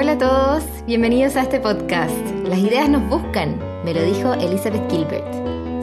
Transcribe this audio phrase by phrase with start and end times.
[0.00, 2.14] Hola a todos, bienvenidos a este podcast.
[2.44, 5.26] Las ideas nos buscan, me lo dijo Elizabeth Gilbert.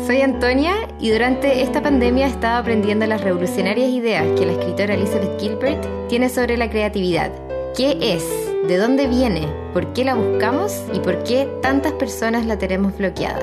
[0.07, 4.93] Soy Antonia y durante esta pandemia he estado aprendiendo las revolucionarias ideas que la escritora
[4.93, 7.29] Elizabeth Gilbert tiene sobre la creatividad.
[7.75, 8.23] ¿Qué es?
[8.69, 9.49] ¿De dónde viene?
[9.73, 10.81] ¿Por qué la buscamos?
[10.93, 13.41] ¿Y por qué tantas personas la tenemos bloqueada?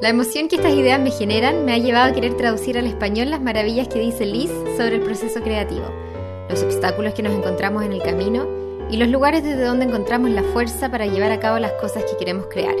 [0.00, 3.30] La emoción que estas ideas me generan me ha llevado a querer traducir al español
[3.30, 6.03] las maravillas que dice Liz sobre el proceso creativo
[6.54, 8.46] los obstáculos que nos encontramos en el camino
[8.88, 12.16] y los lugares desde donde encontramos la fuerza para llevar a cabo las cosas que
[12.16, 12.76] queremos crear.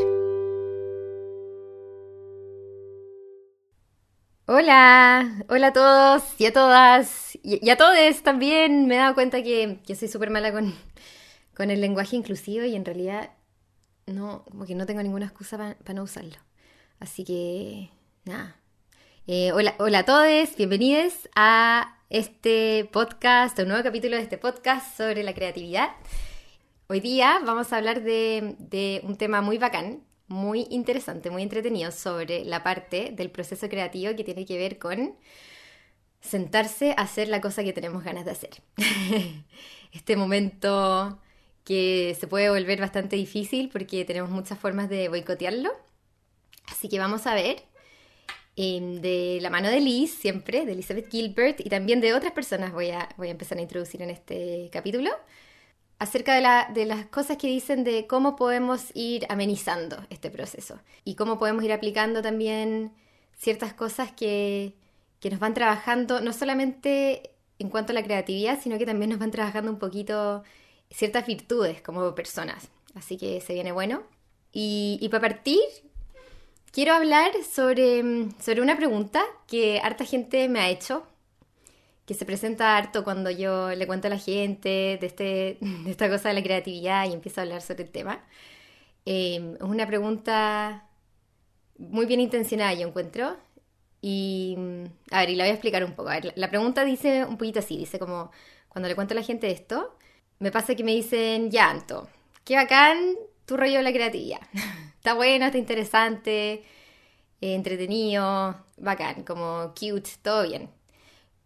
[4.46, 8.86] Hola, hola a todos y a todas y, a todos también.
[8.86, 10.72] Me he dado cuenta que, que soy súper mala con,
[11.56, 13.30] con el lenguaje inclusivo y en realidad
[14.06, 16.36] no, como que no tengo ninguna excusa para no usarlo.
[17.00, 17.90] Así que,
[18.24, 18.54] nada.
[19.26, 24.96] Eh, hola, hola a todos, bienvenidos a este podcast, un nuevo capítulo de este podcast
[24.96, 25.90] sobre la creatividad.
[26.86, 32.44] Hoy día vamos a hablar de, un tema muy bacán, muy interesante, muy entretenido sobre
[32.44, 35.14] la parte del proceso creativo que tiene que ver con
[36.20, 38.62] sentarse a hacer la cosa que tenemos ganas de hacer.
[39.92, 41.20] este momento
[41.64, 45.70] que se puede volver bastante difícil porque tenemos muchas formas de boicotearlo.
[46.66, 47.64] Así que vamos a ver
[48.56, 52.72] Em, de la mano de Liz, siempre, de Elizabeth Gilbert, y también de otras personas
[52.72, 55.10] voy a, voy a empezar a introducir en este capítulo,
[55.98, 60.80] acerca de, la, de las cosas que dicen de cómo podemos ir amenizando este proceso
[61.04, 62.92] y cómo podemos ir aplicando también
[63.36, 64.74] ciertas cosas que,
[65.18, 69.18] que nos van trabajando, no solamente en cuanto a la creatividad, sino que también nos
[69.18, 70.44] van trabajando un poquito
[70.90, 72.68] ciertas virtudes como personas.
[72.94, 74.04] Así que se viene bueno.
[74.52, 75.60] Y, y para partir,
[76.74, 81.06] Quiero hablar sobre, mm, sobre una pregunta que harta gente me ha hecho,
[82.04, 86.10] que se presenta harto cuando yo le cuento a la gente de, este, de esta
[86.10, 88.24] cosa de la creatividad y empiezo a hablar sobre el tema.
[89.06, 90.88] Em, es una pregunta
[91.78, 93.36] muy bien intencionada, yo encuentro.
[94.02, 96.10] Y, mm, a ver, y la voy a explicar un poco.
[96.10, 98.32] Ver, la pregunta dice un poquito así, dice como,
[98.68, 99.96] cuando le cuento a la gente esto,
[100.40, 102.08] me pasa que me dicen, ya, Anto,
[102.44, 104.40] qué bacán tu rollo de la creatividad.
[104.96, 106.64] está bueno, está interesante,
[107.40, 110.70] eh, entretenido, bacán, como cute, todo bien.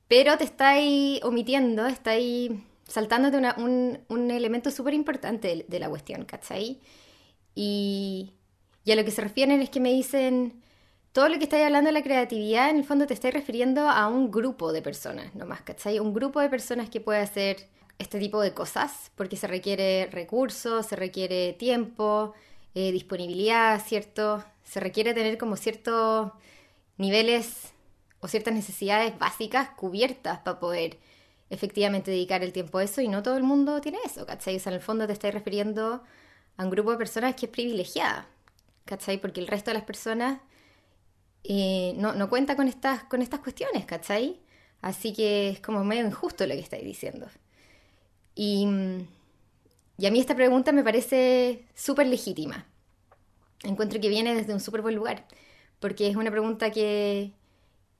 [0.09, 2.53] Pero te estáis omitiendo, estáis
[2.86, 6.81] saltándote un, un, elemento súper importante de, la cuestión, ¿cachai?
[7.54, 8.32] Y,
[8.84, 10.62] y a lo que se refieren es que me dicen,
[11.12, 14.09] todo lo que estáis hablando de la creatividad, en el fondo te estáis refiriendo a
[14.09, 15.98] un grupo de personas, nomás, ¿cachai?
[15.98, 20.86] Un grupo de personas que puede hacer este tipo de cosas, porque se requiere recursos,
[20.86, 22.34] se requiere tiempo,
[22.75, 24.44] eh, disponibilidad, ¿cierto?
[24.64, 26.32] Se requiere tener como ciertos
[26.97, 27.72] niveles
[28.20, 30.98] o ciertas necesidades básicas cubiertas para poder
[31.50, 34.56] efectivamente dedicar el tiempo a eso y no todo el mundo tiene eso, ¿cachai?
[34.56, 36.03] O sea, en el fondo te estás refiriendo
[36.56, 38.28] a un grupo de personas que es privilegiada,
[38.84, 39.19] ¿cachai?
[39.19, 40.41] Porque el resto de las personas
[41.44, 44.41] eh, no, no, cuenta con estas, con estas cuestiones, ¿cachai?
[44.82, 47.26] Así que es como medio injusto lo que estáis diciendo.
[49.99, 52.66] Y a mí esta pregunta me parece súper legítima.
[53.65, 55.26] Encuentro que viene desde un súper buen lugar,
[55.81, 57.32] porque es una pregunta que,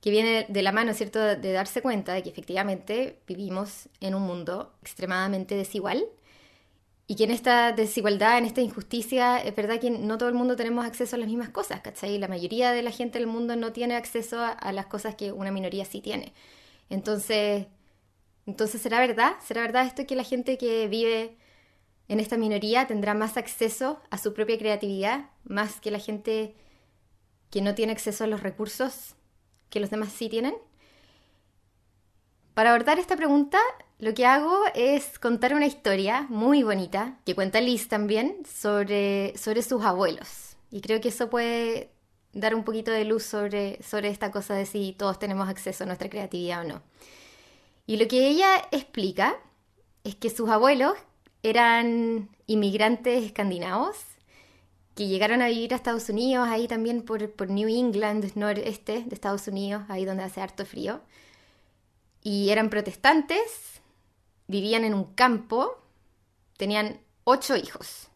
[0.01, 4.23] que viene de la mano, ¿cierto?, de darse cuenta de que efectivamente vivimos en un
[4.23, 6.05] mundo extremadamente desigual
[7.07, 10.55] y que en esta desigualdad, en esta injusticia, es verdad que no todo el mundo
[10.55, 12.19] tenemos acceso a las mismas cosas, ¿cachai?
[12.19, 15.31] La mayoría de la gente del mundo no tiene acceso a, a las cosas que
[15.31, 16.33] una minoría sí tiene.
[16.89, 17.67] Entonces,
[18.49, 19.35] entonces, ¿será verdad?
[19.45, 21.37] ¿Será verdad esto que la gente que vive
[22.07, 26.55] en esta minoría tendrá más acceso a su propia creatividad, más que la gente
[27.51, 29.13] que no tiene acceso a los recursos
[29.69, 30.55] que los demás sí tienen?
[32.55, 33.59] Para abordar esta pregunta,
[33.99, 39.61] lo que hago es contar una historia muy bonita, que cuenta Liz también, sobre, sobre
[39.61, 40.57] sus abuelos.
[40.71, 41.91] Y creo que eso puede
[42.33, 45.87] dar un poquito de luz sobre, sobre esta cosa de si todos tenemos acceso a
[45.87, 46.81] nuestra creatividad o no.
[47.89, 49.35] Y lo que ella explica
[50.03, 50.93] es que sus abuelos,
[51.41, 53.95] eran inmigrantes escandinavos
[54.93, 59.47] que llegaron a vivir a Estados Unidos, ahí también por, New England, noreste de Estados
[59.47, 61.01] Unidos, ahí donde hace harto frío.
[62.21, 63.81] Y eran protestantes,
[64.45, 65.81] vivían en un campo,
[66.57, 68.09] tenían ocho hijos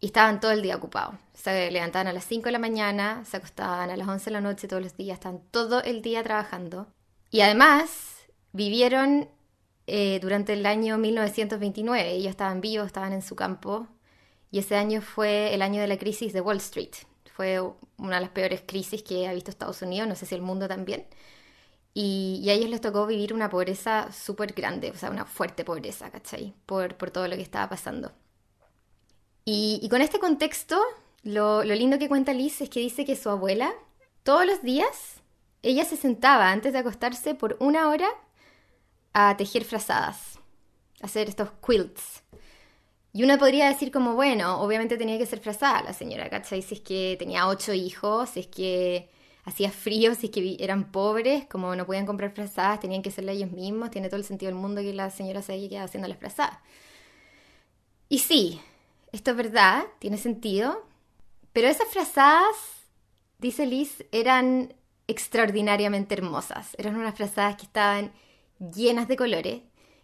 [0.00, 1.14] y estaban todo el día ocupados.
[1.32, 4.40] Se levantaban a las 5 de la mañana, se acostaban a las 11 de la
[4.40, 6.88] noche todos los días, estaban todo el día trabajando.
[7.30, 8.13] Y además
[8.54, 9.28] vivieron
[9.86, 12.12] eh, durante el año 1929.
[12.12, 13.86] Ellos estaban vivos, estaban en su campo,
[14.50, 16.92] y ese año fue el año de la crisis de Wall Street.
[17.34, 17.60] Fue
[17.98, 20.68] una de las peores crisis que ha visto Estados Unidos, no sé si el mundo
[20.68, 21.06] también.
[21.92, 26.10] Y, a ellos les tocó vivir una pobreza súper grande, o sea, una fuerte pobreza,
[26.10, 26.54] ¿cachai?
[26.66, 28.12] Por, por todo lo que estaba pasando.
[29.44, 30.80] Y, con este contexto,
[31.22, 33.72] lo, lo lindo que cuenta Liz es que dice que su abuela,
[34.22, 35.20] todos los días,
[35.62, 38.08] ella se sentaba antes de acostarse por una hora
[39.14, 40.38] a tejer frazadas,
[41.00, 42.22] hacer estos quilts.
[43.12, 46.62] Y uno podría decir como, bueno, obviamente tenía que ser frazada la señora, ¿cachai?
[46.62, 49.08] Si es que tenía ocho hijos, si es que
[49.44, 53.32] hacía frío, si es que eran pobres, como no podían comprar frazadas, tenían que hacerla
[53.32, 56.08] ellos mismos, tiene todo el sentido del mundo que la señora se haya quedado haciendo
[56.08, 56.58] las frazadas.
[58.08, 58.60] Y sí,
[59.12, 60.84] esto es verdad, tiene sentido,
[61.52, 62.56] pero esas frazadas,
[63.38, 64.74] dice Liz, eran
[65.06, 66.74] extraordinariamente hermosas.
[66.78, 68.12] Eran unas frazadas que estaban
[68.72, 69.62] llenas de colores,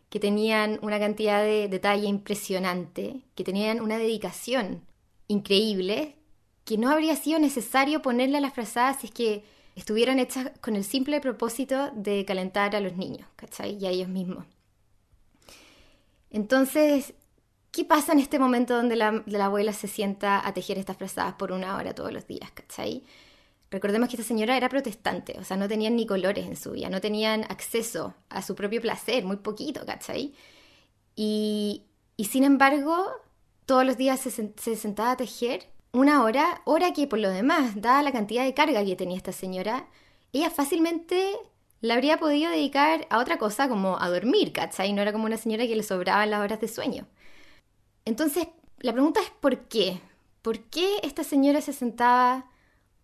[0.09, 4.85] que tenían una cantidad de detalle impresionante, que tenían una dedicación
[5.29, 6.17] increíble,
[6.65, 9.45] que no habría sido necesario ponerle a las frazadas si es que
[9.77, 13.79] estuvieran hechas con el simple propósito de calentar a los niños, ¿cachai?
[13.81, 14.45] Y a ellos mismos.
[16.31, 17.15] Entonces,
[17.71, 21.35] ¿qué pasa en este momento donde la, la, abuela se sienta a tejer estas frazadas
[21.35, 23.05] por una hora todos los días, ¿cachai?
[23.71, 26.91] Recordemos que esta señora era protestante, o sea, no tenían ni colores en su vida,
[26.91, 30.35] no tenían acceso a su propio placer, muy poquito, ¿cachai?
[31.15, 31.85] Y,
[32.17, 33.07] y sin embargo,
[33.67, 37.81] todos los días se, se, sentaba a tejer una hora, hora que por lo demás,
[37.81, 39.87] dada la cantidad de carga que tenía esta señora,
[40.33, 41.37] ella fácilmente
[41.81, 44.93] la habría podido dedicar a otra cosa como a dormir, ¿cachai?
[44.93, 47.07] No era como una señora que le sobraban las horas de sueño.
[48.05, 48.49] Entonces,
[48.81, 50.01] la pregunta es ¿por qué?
[50.43, 52.50] ¿Por qué esta señora se sentaba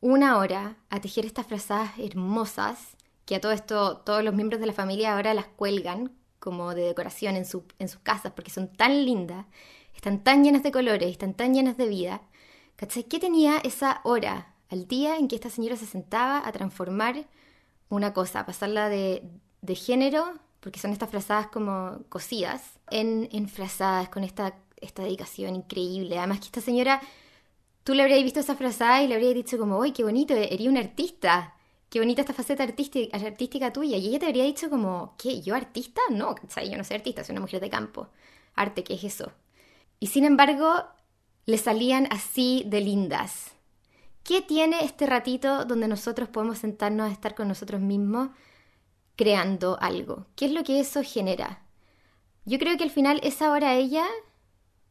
[0.06, 4.66] una hora a tejer estas frazadas hermosas, que a todo esto todos los miembros de
[4.66, 7.64] la familia ahora las cuelgan como de decoración en, sus
[8.04, 9.46] casas porque son tan lindas,
[9.96, 12.22] están tan llenas de colores, están tan llenas de vida.
[12.76, 17.26] ¿Qué tenía esa hora al día en que esta señora se sentaba a transformar
[17.88, 19.28] una cosa, a pasarla de,
[19.74, 23.50] género, porque son estas frazadas como cosidas, en, en
[24.12, 26.18] con esta, esta dedicación increíble?
[26.18, 27.00] Además que esta señora
[27.86, 30.66] tú le habrías visto esa frase y le habrías dicho como, uy, qué bonito, eres
[30.66, 31.54] un artista,
[31.88, 33.96] qué bonita esta faceta artística, tuya.
[33.96, 35.40] Y ella te habría dicho como, ¿qué?
[35.40, 36.00] ¿Yo artista?
[36.10, 38.08] No, yo no soy artista, soy una mujer de campo.
[38.56, 39.30] Arte, ¿qué es eso?
[40.00, 40.82] Y sin embargo,
[41.44, 43.52] le salían así de lindas.
[44.24, 48.30] ¿Qué tiene este ratito donde nosotros podemos sentarnos a estar con nosotros mismos
[49.14, 50.26] creando algo?
[50.34, 51.62] ¿Qué es lo que eso genera?
[52.46, 54.06] Yo creo que al final esa hora ella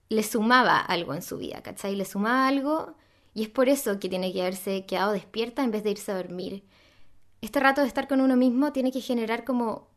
[0.09, 1.95] le sumaba algo en su vida, ¿cachai?
[1.95, 2.95] Le sumaba algo
[3.33, 6.15] y es por eso que tiene que haberse quedado despierta en vez de irse a
[6.15, 6.63] dormir.
[7.41, 9.89] Este rato de estar con uno mismo tiene que generar como...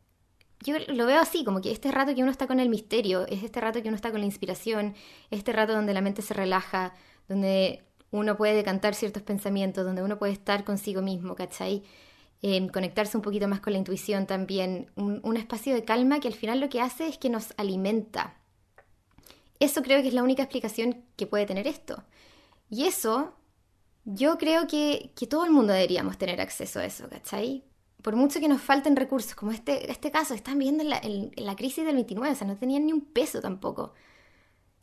[0.60, 3.44] Yo lo veo así, como que este rato que uno está con el misterio, es
[3.44, 4.94] este rato que uno está con la inspiración,
[5.30, 6.94] este rato donde la mente se relaja,
[7.28, 11.84] donde uno puede decantar ciertos pensamientos, donde uno puede estar consigo mismo, ¿cachai?
[12.42, 16.34] Eh, conectarse un poquito más con la intuición también, un espacio de calma que al
[16.34, 18.37] final lo que hace es que nos alimenta,
[19.60, 22.04] eso creo que es la única explicación que puede tener esto.
[22.70, 23.34] Y eso,
[24.04, 27.64] yo creo que, todo el mundo deberíamos tener acceso a eso, ¿cachai?
[28.02, 31.84] Por mucho que nos falten recursos, como este, este caso, están viendo en la, crisis
[31.84, 33.94] del 29, o sea, no tenían ni un peso tampoco.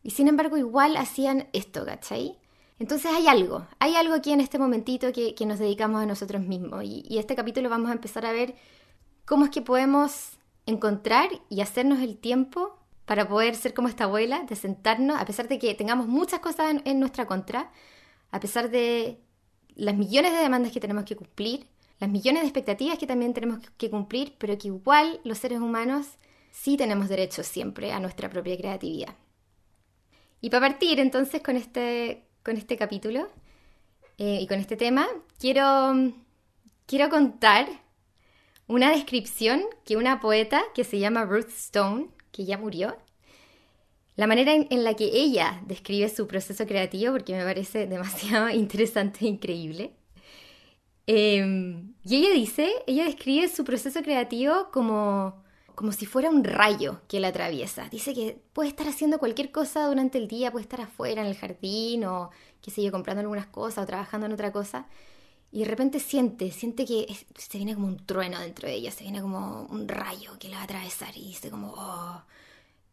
[0.04, 2.38] Y sin embargo, igual hacían esto, ¿cachai?
[2.78, 6.84] Entonces hay algo, hay algo aquí en este momentito que, nos dedicamos a nosotros mismos.
[6.84, 8.56] Y, y, este capítulo vamos a empezar a ver
[9.24, 14.44] cómo es que podemos encontrar y hacernos el tiempo para poder ser como esta abuela,
[14.44, 17.72] de sentarnos, a pesar de que tengamos muchas cosas en, nuestra contra,
[18.32, 19.20] a pesar de
[19.76, 21.68] las millones de demandas que tenemos que cumplir,
[22.00, 26.08] las millones de expectativas que también tenemos que cumplir, pero que igual los seres humanos
[26.52, 29.16] sí tenemos derecho siempre a nuestra propia creatividad.
[30.42, 33.30] Y para partir entonces con este, con este capítulo
[34.18, 35.08] eh, y con este tema,
[35.40, 35.94] quiero,
[36.86, 37.68] quiero contar
[38.68, 42.98] una descripción que una poeta que se llama Ruth Stone que ya murió,
[44.18, 49.26] la manera en, la que ella describe su proceso creativo, porque me parece demasiado interesante
[49.26, 49.94] e increíble.
[51.08, 55.44] Em, y ella dice, ella describe su proceso creativo como,
[55.76, 57.88] como si fuera un rayo que la atraviesa.
[57.90, 61.36] Dice que puede estar haciendo cualquier cosa durante el día, puede estar afuera en el
[61.36, 64.88] jardín o, qué sé yo, comprando algunas cosas o trabajando en otra cosa.
[65.56, 67.08] Y de repente siente, siente que
[67.38, 70.58] se viene como un trueno dentro de ella, se viene como un rayo que la
[70.58, 72.22] va a atravesar y dice como, oh,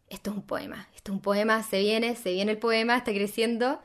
[0.07, 3.11] esto es un poema, esto es un poema, se viene, se viene el poema, está
[3.11, 3.81] creciendo.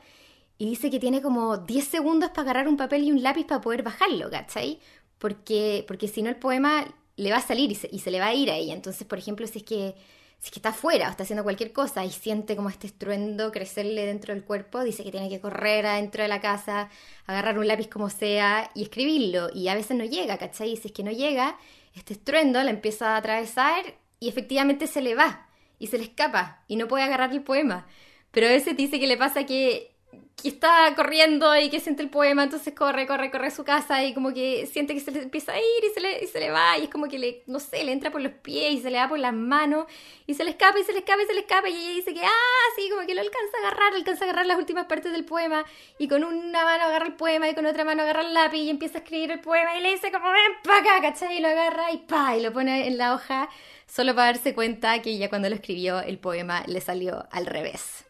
[0.57, 3.59] Y dice que tiene como 10 segundos para agarrar un papel y un lápiz para
[3.59, 4.79] poder bajarlo, ¿cachai?
[5.17, 6.85] Porque, porque si no el poema
[7.17, 8.73] le va a salir y se, y se le va a ir a ella.
[8.75, 9.95] Entonces, por ejemplo, si es que
[10.39, 13.51] si es que está afuera o está haciendo cualquier cosa y siente como este estruendo
[13.51, 16.89] crecerle dentro del cuerpo, dice que tiene que correr adentro de la casa,
[17.27, 19.49] agarrar un lápiz como sea y escribirlo.
[19.53, 20.71] Y a veces no llega, ¿cachai?
[20.71, 21.57] Y si es que no llega,
[21.93, 23.83] este estruendo la empieza a atravesar
[24.19, 27.85] y efectivamente se le va y se le escapa y no puede agarrar el poema.
[28.31, 29.95] Pero a veces dice que le pasa que
[30.41, 34.03] que está corriendo y que siente el poema, entonces corre, corre, corre a su casa
[34.03, 36.39] y como que siente que se le empieza a ir y se le, y se
[36.39, 38.81] le va y es como que le, no sé, le entra por los pies y
[38.81, 39.85] se le va por las manos
[40.27, 42.13] y se le escapa y se le escapa y se le escapa y ella dice
[42.13, 45.11] que, ah, sí, como que lo alcanza a agarrar, alcanza a agarrar las últimas partes
[45.11, 45.65] del poema
[45.97, 48.69] y con una mano agarra el poema y con otra mano agarra el lápiz y
[48.69, 51.37] empieza a escribir el poema y le dice como, ven para acá, ¿cachai?
[51.37, 53.49] Y lo agarra y pa, y lo pone en la hoja
[53.87, 58.05] solo para darse cuenta que ya cuando lo escribió el poema le salió al revés.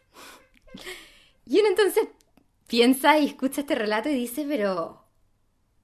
[1.50, 2.04] Y uno entonces
[2.68, 5.02] piensa y escucha este relato y dice, pero,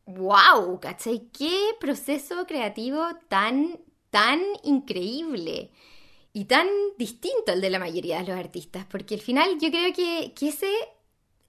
[0.05, 1.29] wow, ¿cachai?
[1.37, 3.77] ¿Qué proceso creativo tan,
[4.11, 5.73] tan increíble?
[6.33, 6.69] Y tan
[6.99, 10.51] distinto al de la mayoría de los artistas, porque al final yo creo que, que
[10.51, 10.71] ese,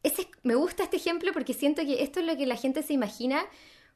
[0.01, 2.93] ese, me gusta este ejemplo porque siento que esto es lo que la gente se
[2.93, 3.45] imagina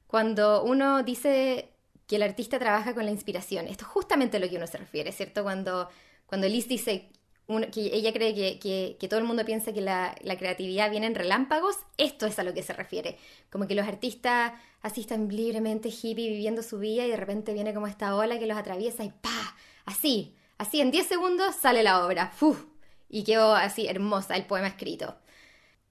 [0.06, 1.74] cuando uno dice
[2.06, 3.68] que el artista trabaja con la inspiración.
[3.68, 5.42] Esto es justamente a lo que uno se refiere, ¿cierto?
[5.42, 5.90] Cuando,
[6.28, 7.10] cuando Liz dice,
[7.48, 12.40] ella cree que, todo el mundo piensa que la, creatividad viene en relámpagos, esto es
[12.40, 13.18] a lo que se refiere.
[13.50, 17.74] Como que los artistas así están libremente hippie viviendo su vida y de repente viene
[17.74, 19.56] como esta ola que los atraviesa y ¡pa!
[19.86, 22.32] Así, así en 10 segundos sale la obra.
[22.36, 22.66] ¡Fuf!
[23.10, 25.18] Y quedó así hermosa el poema escrito.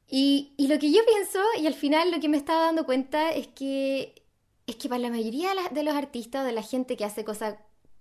[0.08, 3.30] Y, y, lo que yo pienso, y al final lo que me estaba dando cuenta
[3.30, 4.24] es que,
[4.66, 7.54] es que para la mayoría de los artistas o de la gente que hace cosas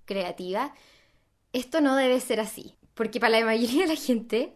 [0.05, 0.71] creativas,
[1.53, 2.78] esto no debe ser así.
[2.99, 4.53] Porque para la mayoría de la gente,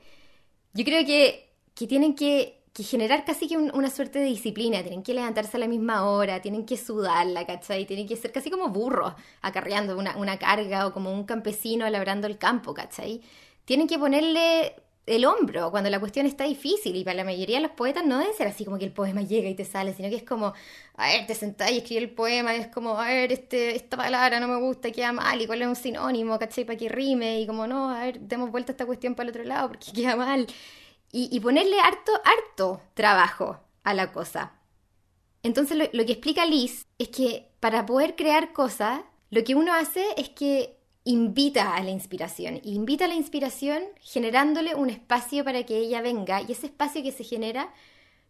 [0.73, 1.49] yo creo que,
[1.87, 6.09] tienen que, generar casi que una suerte de disciplina, tienen que levantarse a la misma
[6.09, 7.85] hora, tienen que sudarla, ¿cachai?
[7.85, 12.27] Tienen que ser casi como burros acarreando una, una carga o como un campesino labrando
[12.27, 13.21] el campo, ¿cachai?
[13.63, 17.63] Tienen que ponerle el hombro cuando la cuestión está difícil y para la mayoría de
[17.63, 20.09] los poetas no debe ser así como que el poema llega y te sale, sino
[20.09, 20.53] que es como,
[20.95, 23.97] a ver, te sentás y escribes el poema y es como, a ver, este, esta
[23.97, 26.63] palabra no me gusta, queda mal y cuál es un sinónimo, ¿cachai?
[26.63, 29.43] Para que rime y como, no, a ver, demos vuelta esta cuestión para el otro
[29.43, 30.47] lado porque queda mal.
[31.15, 34.53] Y, ponerle harto, harto trabajo a la cosa.
[35.43, 39.73] Entonces lo, lo que explica Liz es que para poder crear cosas, lo que uno
[39.73, 42.59] hace es que invita a la inspiración.
[42.63, 47.11] Invita a la inspiración generándole un espacio para que ella venga y ese espacio que
[47.11, 47.73] se genera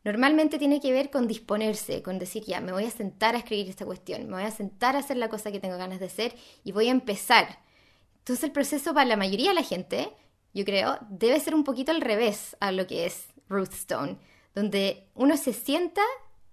[0.03, 3.69] normalmente tiene que ver con disponerse, con decir, ya, me voy a sentar a escribir
[3.69, 6.35] esta cuestión, me voy a sentar a hacer la cosa que tengo ganas de hacer
[6.63, 7.59] y voy a empezar.
[8.19, 10.09] Entonces el proceso para la mayoría de la gente,
[10.53, 14.17] yo creo, debe ser un poquito al revés a lo que es Ruth Stone,
[14.55, 16.01] donde uno se sienta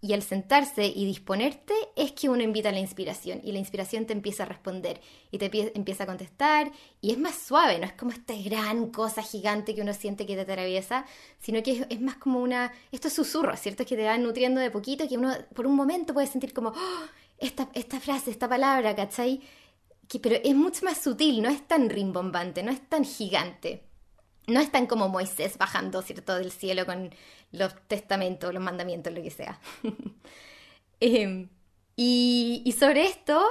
[0.03, 4.07] y al sentarse y disponerte es que uno invita a la inspiración y la inspiración
[4.07, 7.93] te empieza a responder y te empieza a contestar y es más suave, no es
[7.93, 11.05] como esta gran cosa gigante que uno siente que te atraviesa,
[11.39, 13.85] sino que es, más como una, estos susurros, ¿cierto?
[13.85, 17.05] Que te van nutriendo de poquito, que uno por un momento puede sentir como, oh,
[17.39, 19.41] esta, esta frase, esta palabra, ¿cachai?
[20.09, 23.90] Que, pero es mucho más sutil, no es tan rimbombante, no es tan gigante.
[24.47, 27.15] No es tan como Moisés bajando, ¿cierto?, del cielo con
[27.53, 29.61] los testamentos, los mandamientos, lo que sea.
[31.03, 31.49] Em,
[31.97, 33.43] y, sobre esto,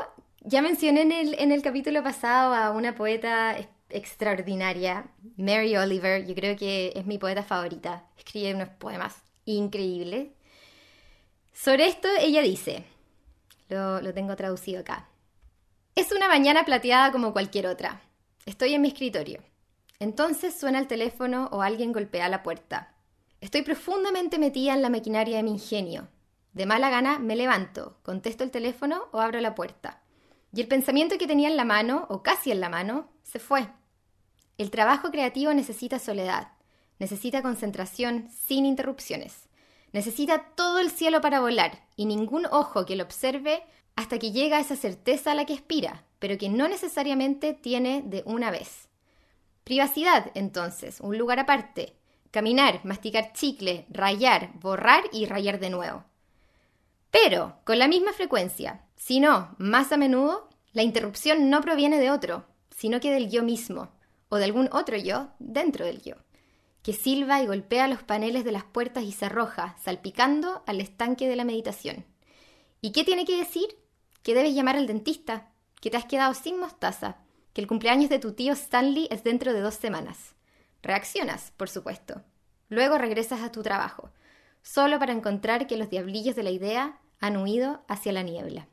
[0.42, 3.58] ya mencioné en el, en el capítulo pasado a una poeta
[3.90, 9.16] extraordinaria, Mary Oliver, yo creo que es mi poeta favorita, escribe unos poemas
[9.46, 10.28] increíbles.
[11.54, 12.86] Sobre esto ella dice,
[13.68, 15.10] lo, lo tengo traducido acá,
[16.00, 18.02] es una mañana plateada como cualquier otra.
[18.46, 19.42] Estoy en mi escritorio.
[20.00, 22.96] Entonces suena el teléfono o alguien golpea la puerta.
[23.42, 26.08] Estoy profundamente metida en la maquinaria de mi ingenio.
[26.54, 30.02] De mala gana me levanto, contesto el teléfono o abro la puerta.
[30.54, 33.70] Y el pensamiento que tenía en la mano, o casi en la mano, se fue.
[34.58, 36.54] El trabajo creativo necesita soledad,
[36.98, 39.48] necesita concentración sin interrupciones,
[39.94, 43.64] necesita todo el cielo para volar y ningún ojo que lo observe
[43.96, 48.24] hasta que llega esa certeza a la que aspira, pero que no necesariamente tiene de
[48.26, 48.89] una vez.
[49.70, 51.94] Privacidad, entonces, un lugar aparte,
[52.32, 56.06] caminar, masticar chicle, rayar, borrar y rayar de nuevo.
[57.12, 62.10] Pero con la misma frecuencia, si no, más a menudo, la interrupción no proviene de
[62.10, 63.92] otro, sino que del yo mismo,
[64.30, 66.16] o de algún otro yo dentro del yo,
[66.82, 71.28] que silba y golpea los paneles de las puertas y se arroja, salpicando al estanque
[71.28, 72.08] de la meditación.
[72.82, 73.68] ¿Y qué tiene que decir?
[74.24, 77.18] Que debes llamar al dentista, que te has quedado sin mostaza,
[77.60, 80.36] el cumpleaños de tu tío Stanley es dentro de dos semanas,
[80.82, 82.22] Reaccionas, por supuesto.
[82.70, 84.12] Luego regresas a tu trabajo,
[84.62, 88.68] solo para encontrar que los diablillos de la idea han huido hacia la niebla.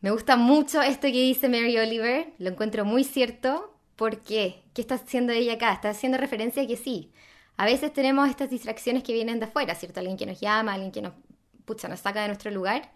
[0.00, 3.76] Me gusta mucho esto que dice Mary Oliver, lo encuentro muy cierto.
[3.96, 4.62] ¿Por qué?
[4.74, 5.72] ¿Qué está haciendo ella acá?
[5.72, 7.12] Está haciendo referencia a que sí.
[7.56, 10.00] A veces tenemos estas distracciones que vienen de afuera, ¿cierto?
[10.00, 11.12] Alguien que nos llama, alguien que nos,
[11.64, 12.92] pucha, nos saca de nuestro lugar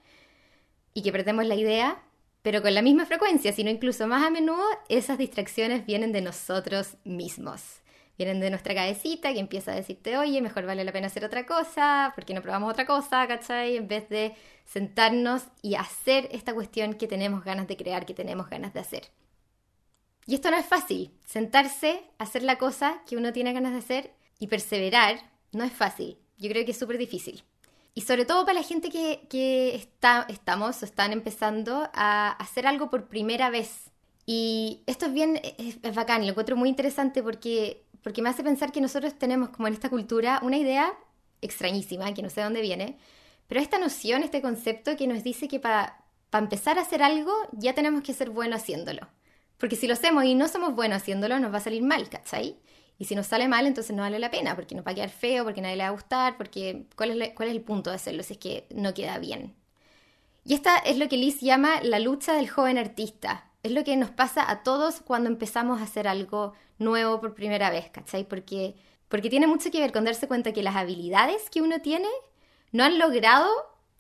[0.95, 2.03] y que perdemos la idea,
[2.47, 6.97] pero con la misma frecuencia, sino incluso más a menudo, esas distracciones vienen de nosotros
[7.03, 7.81] mismos.
[8.17, 11.45] Vienen de nuestra cabecita que empieza a decirte, oye, mejor vale la pena hacer otra
[11.45, 13.77] cosa, porque no probamos otra cosa, ¿cachai?
[13.77, 18.49] En vez de sentarnos y hacer esta cuestión que tenemos ganas de crear, que tenemos
[18.49, 19.09] ganas de hacer.
[20.25, 21.11] Y esto no es fácil.
[21.27, 25.19] Sentarse, hacer la cosa que uno tiene ganas de hacer y perseverar
[25.51, 26.17] no es fácil.
[26.39, 27.43] Yo creo que es súper difícil.
[27.97, 32.91] Y sobre todo para la gente que, está, estamos o están empezando a hacer algo
[32.91, 33.91] por primera vez.
[34.27, 38.45] Y esto es bien, es, es bacán, lo encuentro muy interesante porque, porque me hace
[38.45, 40.93] pensar que nosotros tenemos como en esta cultura una idea
[41.41, 42.99] extrañísima, que no sé de dónde viene,
[43.47, 47.75] pero esta noción, este concepto que nos dice que para empezar a hacer algo ya
[47.75, 49.09] tenemos que ser buenos haciéndolo.
[49.57, 52.59] Porque si lo hacemos y no somos buenos haciéndolo, nos va a salir mal, ¿cachai?
[52.99, 55.11] Y si nos sale mal, entonces no vale la pena, porque nos va a quedar
[55.11, 57.97] feo, porque nadie le va a gustar, porque ¿cuál es, cuál es el punto de
[57.97, 59.55] hacerlo si es que no queda bien?
[60.45, 63.51] Y esta es lo que Liz llama la lucha del joven artista.
[63.63, 67.71] Es lo que nos pasa a todos cuando empezamos a hacer algo nuevo por primera
[67.71, 68.25] vez, ¿cachai?
[68.25, 68.77] Porque,
[69.09, 72.09] porque tiene mucho que ver con darse cuenta que las habilidades que uno tiene
[72.73, 73.49] no han logrado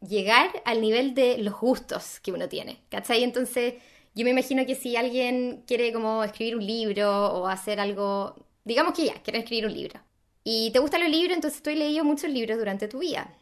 [0.00, 3.24] llegar al nivel de los gustos que uno tiene, ¿cachai?
[3.24, 3.74] Entonces
[4.14, 8.92] yo me imagino que si alguien quiere como escribir un libro o hacer algo, digamos
[8.92, 10.00] que ya, quiere escribir un libro.
[10.44, 13.32] Y te gustan los libros, entonces tú has leído muchos libros durante tu vida.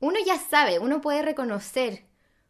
[0.00, 2.04] Uno ya sabe, uno puede reconocer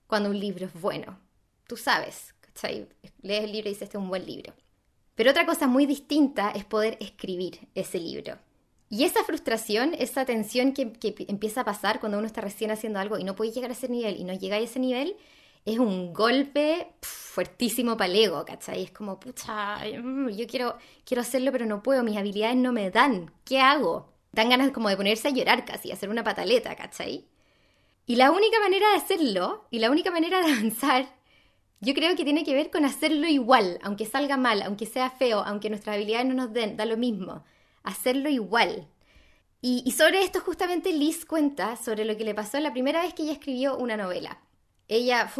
[0.07, 1.19] cuando un libro es bueno.
[1.67, 2.87] Tú sabes, ¿cachai?
[3.23, 4.55] Lees el libro y dices, este es un buen libro.
[5.15, 8.39] Pero otra cosa muy distinta es poder escribir ese libro.
[8.91, 10.93] Y esa frustración, esa tensión que,
[11.29, 13.89] empieza a pasar cuando uno está recién haciendo algo y no puede llegar a ese
[13.89, 15.17] nivel y no llega a ese nivel,
[15.65, 18.85] es un golpe fuertísimo para el ego, ¿cachai?
[18.85, 22.91] Es como, pucha, mm, yo quiero, quiero hacerlo, pero no puedo, mis habilidades no me
[22.91, 24.13] dan, ¿qué hago?
[24.33, 27.27] Dan ganas como de ponerse a llorar casi, hacer una pataleta, ¿cachai?
[28.07, 31.15] Y la única manera de hacerlo, y la única manera de avanzar,
[31.81, 35.41] yo creo que tiene que ver con hacerlo igual, aunque salga mal, aunque sea feo,
[35.41, 37.45] aunque nuestras habilidades no nos den, da lo mismo,
[37.83, 38.89] hacerlo igual.
[39.61, 43.15] Y, y sobre esto justamente Liz cuenta sobre lo que le pasó la primera vez
[43.15, 44.41] que ella escribió una novela
[44.89, 45.31] ella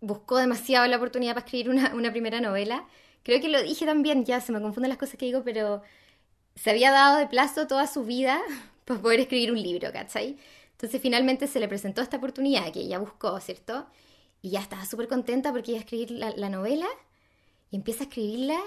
[0.00, 2.86] buscó demasiado la oportunidad para escribir una, primera novela.
[3.22, 5.82] Creo que lo dije también, ya se me confunden las cosas que digo, pero
[6.54, 8.40] se había dado de plazo toda su vida
[8.84, 10.36] para poder escribir un libro, ¿cachai?
[10.72, 13.86] Entonces finalmente se le presentó esta oportunidad que ella buscó, ¿cierto?
[14.42, 16.86] Y ya estaba súper contenta porque iba a escribir la, la novela
[17.70, 18.60] y empieza a escribirla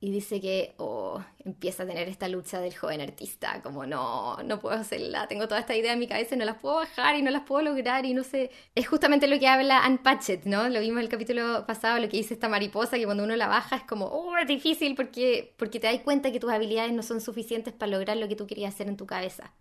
[0.00, 4.60] y dice que oh, empieza a tener esta lucha del joven artista, como no, no
[4.60, 7.22] puedo hacerla, tengo toda esta idea en mi cabeza y no las puedo bajar y
[7.22, 8.50] no las puedo lograr y no sé.
[8.76, 10.68] Es justamente lo que habla Anne Patchett, ¿no?
[10.68, 13.48] Lo vimos en el capítulo pasado, lo que dice esta mariposa, que cuando uno la
[13.48, 17.02] baja es como, oh, es difícil porque, porque te das cuenta que tus habilidades no
[17.02, 19.52] son suficientes para lograr lo que tú querías hacer en tu cabeza.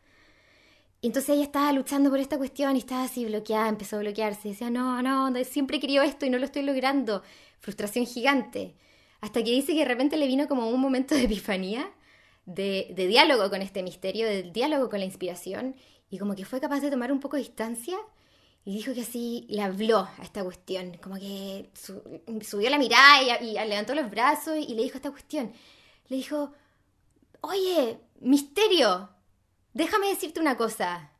[1.02, 4.50] Y entonces ella estaba luchando por esta cuestión y estaba así bloqueada, empezó a bloquearse,
[4.50, 7.23] decía, no, no, siempre he esto y no lo estoy logrando.
[7.60, 8.76] Frustración gigante.
[9.21, 11.91] Hasta que dice que de repente le vino como un momento de epifanía,
[12.45, 15.75] de, diálogo con este misterio, de diálogo con la inspiración,
[16.10, 17.97] y como que fue capaz de tomar un poco de distancia
[18.63, 21.69] y dijo que así le habló a esta cuestión, como que
[22.41, 25.53] subió la mirada y, levantó los brazos y le dijo esta cuestión.
[26.10, 26.51] Le dijo,
[27.41, 29.10] oye, misterio,
[29.73, 31.12] déjame decirte una cosa.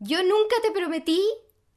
[0.00, 1.22] Yo nunca te prometí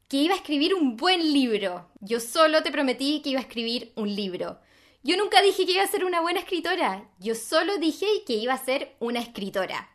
[0.10, 1.90] que iba a escribir un buen libro.
[2.02, 4.60] Yo solo te prometí que iba a escribir un libro.
[5.06, 7.10] Yo nunca dije que iba a ser una buena escritora.
[7.20, 9.90] Yo solo dije que iba a ser una escritora.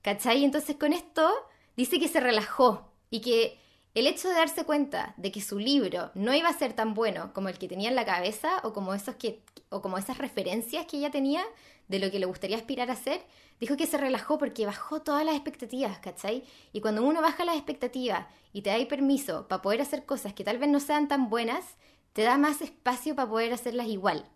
[0.00, 0.44] ¿Cachai?
[0.44, 1.30] Entonces con esto
[1.76, 3.58] dice que se relajó y que
[3.94, 7.34] el hecho de darse cuenta de que su libro no iba a ser tan bueno
[7.34, 11.44] como el que tenía en la cabeza o como, esas referencias que ella tenía
[11.88, 13.20] de lo que le gustaría aspirar a ser,
[13.60, 16.44] dijo que se relajó porque bajó todas las expectativas, ¿cachai?
[16.72, 20.44] Y cuando uno baja las expectativas y te da permiso para poder hacer cosas que
[20.44, 21.76] tal vez no sean tan buenas,
[22.14, 24.30] te da más espacio para poder hacerlas igual.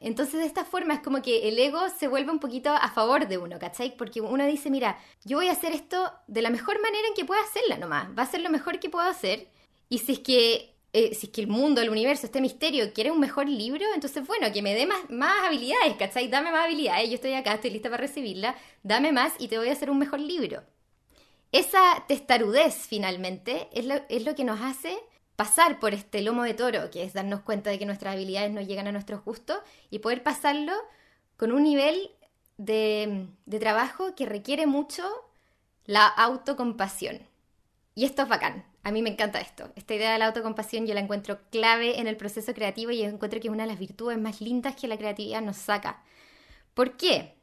[0.00, 3.28] Entonces de esta forma es como que el ego se vuelve un poquito a favor
[3.28, 3.96] de uno, ¿cachai?
[3.96, 7.26] Porque uno dice, mira, yo voy a hacer esto de la mejor manera en que
[7.26, 9.48] pueda hacerla nomás, va a ser lo mejor que puedo hacer.
[9.90, 13.10] Y si es que, eh, si es que el mundo, el universo, este misterio quiere
[13.10, 16.28] un mejor libro, entonces bueno, que me dé más, más habilidades, ¿cachai?
[16.28, 19.68] Dame más habilidades, yo estoy acá, estoy lista para recibirla, dame más y te voy
[19.68, 20.62] a hacer un mejor libro.
[21.52, 24.96] Esa testarudez finalmente es lo, es lo que nos hace
[25.40, 28.60] pasar por este lomo de toro, que es darnos cuenta de que nuestras habilidades no
[28.60, 29.56] llegan a nuestros gustos,
[29.88, 30.74] y poder pasarlo
[31.38, 32.10] con un nivel
[32.58, 33.26] de,
[33.58, 35.02] trabajo que requiere mucho
[35.86, 37.20] la autocompasión.
[37.94, 38.66] Y esto es bacán.
[38.82, 39.72] A mí me encanta esto.
[39.76, 43.40] Esta idea de la autocompasión yo la encuentro clave en el proceso creativo y encuentro
[43.40, 46.02] que es una de las virtudes más lindas que la creatividad nos saca.
[46.74, 47.34] ¿Por qué?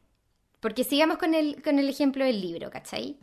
[0.59, 3.17] Porque sigamos con el, con el ejemplo del libro, ¿cachai?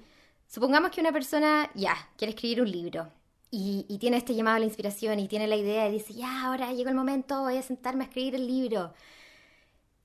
[0.49, 3.13] Supongamos que una persona ya quiere escribir un libro
[3.55, 6.73] y, tiene este llamado a la inspiración y tiene la idea y dice, ya, ahora
[6.73, 8.93] llegó el momento, voy a sentarme a escribir el libro.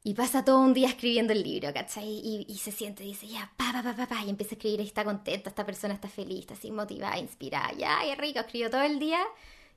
[0.03, 2.07] Y pasa todo un día escribiendo el libro, ¿cachai?
[2.47, 4.83] Y, se siente, dice, ya, pa, pa, pa, pa, pa, y empieza a escribir y
[4.83, 8.83] está contenta, esta persona está feliz, está así motivada, inspirada, ya, es rico, escribió todo
[8.83, 9.19] el día.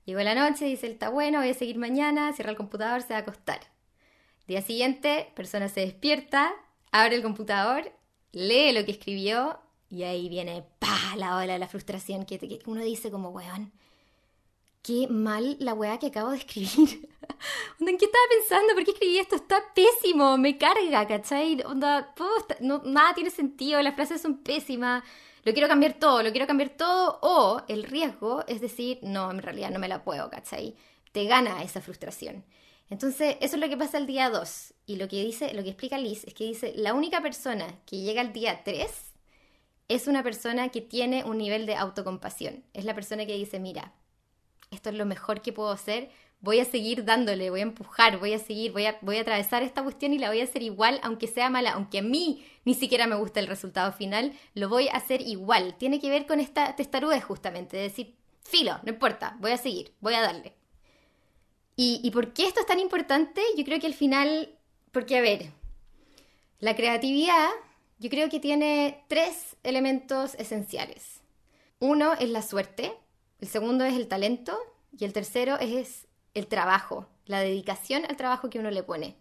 [0.04, 3.20] Llegó la noche, dice, está bueno, voy a seguir mañana, cierra el computador, se va
[3.20, 3.61] a acostar.
[4.46, 6.52] Día siguiente, persona se despierta,
[6.90, 7.92] abre el computador,
[8.32, 9.62] lee lo que escribió
[9.92, 13.70] y ahí viene, pa, la ola de la frustración que, uno dice como, weón,
[14.81, 17.11] qué mal la weá que acabo de escribir.
[17.78, 18.74] ¿En qué estaba pensando?
[18.74, 19.37] ¿Por qué escribí esto?
[19.37, 21.62] Está pésimo, me carga, ¿cachai?
[21.66, 22.14] Onda,
[22.61, 25.05] no, nada tiene sentido, las frases son pésimas,
[25.44, 29.42] lo quiero cambiar todo, lo quiero cambiar todo, o el riesgo es decir, no, en
[29.42, 30.74] realidad no me la puedo, ¿cachai?
[31.12, 32.46] Te gana esa frustración.
[32.88, 34.74] Entonces, eso es lo que pasa el día 2.
[34.87, 37.98] Y lo que dice, lo que explica Liz es que dice, la única persona que
[37.98, 39.12] llega al día 3
[39.94, 42.64] es una persona que tiene un nivel de autocompasión.
[42.72, 43.92] Es la persona que dice, mira,
[44.70, 48.33] esto es lo mejor que puedo hacer, voy a seguir dándole, voy a empujar, voy
[48.33, 50.98] a seguir, voy a, voy a atravesar esta cuestión y la voy a hacer igual,
[51.02, 54.88] aunque sea mala, aunque a mí ni siquiera me gusta el resultado final, lo voy
[54.88, 55.76] a hacer igual.
[55.78, 59.92] Tiene que ver con esta testarudez justamente, de decir, filo, no importa, voy a seguir,
[60.00, 60.55] voy a darle.
[61.76, 63.40] ¿Y, ¿Y por qué esto es tan importante?
[63.57, 64.59] Yo creo que al final,
[64.90, 65.52] porque a ver,
[66.59, 67.48] la creatividad
[67.98, 71.20] yo creo que tiene tres elementos esenciales.
[71.78, 72.92] Uno es la suerte,
[73.40, 74.57] el segundo es el talento
[74.96, 79.16] y el tercero es el trabajo, la dedicación al trabajo que uno le pone.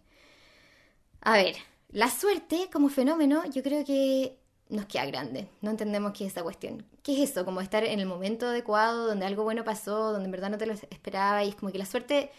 [1.20, 1.56] A ver,
[1.90, 6.42] la suerte como fenómeno yo creo que nos queda grande, no entendemos qué es esa
[6.42, 6.86] cuestión.
[7.02, 7.44] ¿Qué es eso?
[7.44, 10.66] Como estar en el momento adecuado, donde algo bueno pasó, donde en verdad no te
[10.66, 12.30] lo esperaba y es como que la suerte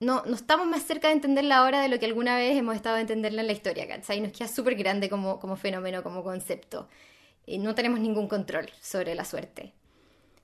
[0.00, 3.02] no, estamos más cerca de entenderla ahora de lo que alguna vez hemos estado de
[3.02, 4.20] entenderla en la historia, ¿cachai?
[4.20, 6.88] Nos queda súper grande como, como fenómeno, como concepto.
[7.46, 9.72] Y no tenemos ningún control sobre la suerte.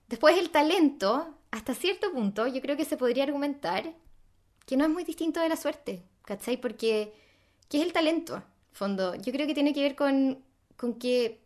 [0.09, 3.95] Después el talento, hasta cierto punto, yo creo que se podría argumentar
[4.67, 6.57] que no es muy distinto de la suerte, ¿cachai?
[6.57, 7.13] Porque,
[7.69, 8.43] ¿qué es el talento?
[8.73, 10.43] Fondo, yo creo que tiene que ver con,
[10.77, 11.41] con que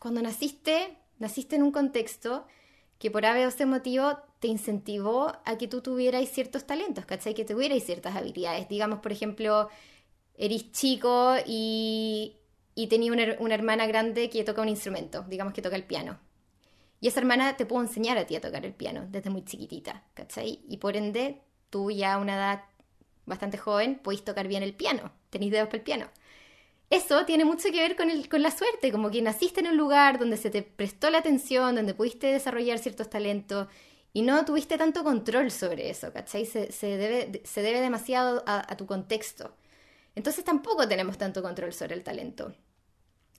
[0.00, 2.46] cuando naciste, naciste en un contexto
[2.98, 7.32] que por haber ese motivo te incentivó a que tú tuvieras ciertos talentos, ¿cachai?
[7.32, 8.68] Que tuvierais ciertas habilidades.
[8.68, 9.68] Digamos, por ejemplo,
[10.36, 12.38] eres chico y,
[12.74, 16.18] y tenía una, hermana grande que toca un instrumento, digamos que toca el piano.
[17.00, 20.02] Y esa hermana te pudo enseñar a ti a tocar el piano desde muy chiquitita,
[20.14, 20.60] ¿cachai?
[20.68, 22.64] Y por ende, tú ya a una edad
[23.26, 26.10] bastante joven podéis tocar bien el piano, tenéis dedos para el piano
[26.92, 29.78] eso tiene mucho que ver con, el, con la suerte, como que naciste en un
[29.78, 33.66] lugar donde se te prestó la atención, donde pudiste desarrollar ciertos talentos
[34.12, 36.44] y no tuviste tanto control sobre eso, ¿cachai?
[36.44, 39.54] Se, debe, se debe demasiado a, tu contexto.
[40.14, 42.54] Entonces tampoco tenemos tanto control sobre el talento.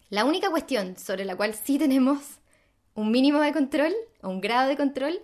[0.09, 2.39] La única cuestión sobre la cual sí tenemos
[2.95, 5.21] un mínimo de control, o un grado de control,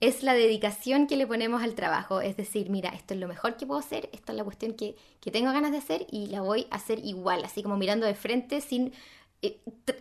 [0.00, 2.20] es la dedicación que le ponemos al trabajo.
[2.20, 4.96] Es decir, mira, esto es lo mejor que puedo hacer, esta es la cuestión que,
[5.30, 8.60] tengo ganas de hacer y la voy a hacer igual, así como mirando de frente,
[8.60, 8.92] sin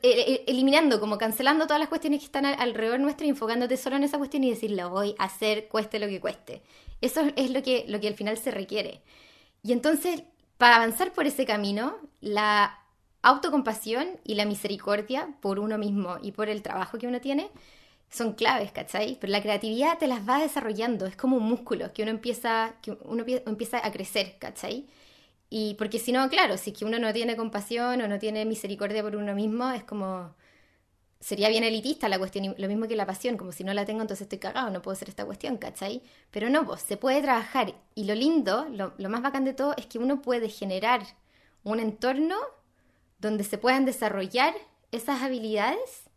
[0.02, 4.18] eliminando, como cancelando todas las cuestiones que están alrededor nuestro y enfocándote solo en esa
[4.18, 6.62] cuestión y decir, la voy a hacer, cueste lo que cueste.
[7.02, 9.02] Eso es lo que, lo que al final se requiere.
[9.64, 10.24] Y entonces,
[10.58, 12.80] para avanzar por ese camino, la
[13.24, 17.50] autocompasión y la misericordia por uno mismo y por el trabajo que uno tiene,
[18.10, 19.18] son claves, ¿cachai?
[19.20, 22.98] Pero la creatividad te las va desarrollando, es como un músculo que uno empieza, que
[23.04, 24.88] uno empieza a crecer, ¿cachai?
[25.54, 28.46] Y porque si no, claro, si es que uno no tiene compasión o no tiene
[28.46, 30.34] misericordia por uno mismo, es como,
[31.20, 34.00] sería bien elitista la cuestión, lo mismo que la pasión, como si no la tengo,
[34.02, 36.04] entonces estoy cagado, no puedo hacer esta cuestión, ¿cachai?
[36.32, 37.76] Pero no, pues se puede trabajar.
[37.96, 41.02] Y lo lindo, lo, más bacán de todo, es que uno puede generar
[41.66, 42.38] un entorno
[43.20, 44.54] donde se puedan desarrollar
[44.94, 46.10] esas habilidades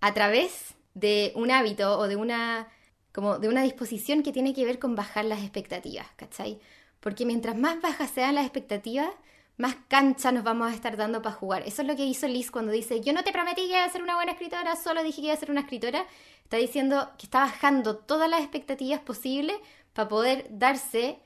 [0.00, 2.68] a través de un hábito o de una,
[3.12, 6.58] como de una disposición que tiene que ver con bajar las expectativas, ¿cachai?
[7.02, 9.10] Porque mientras más bajas sean las expectativas,
[9.56, 11.62] más cancha nos vamos a estar dando para jugar.
[11.66, 13.90] Eso es lo que hizo Liz cuando dice, yo no te prometí que iba a
[13.90, 16.06] ser una buena escritora, solo dije que iba a ser una escritora.
[16.44, 19.56] Está diciendo que está bajando todas las expectativas posibles
[19.92, 21.18] para poder darse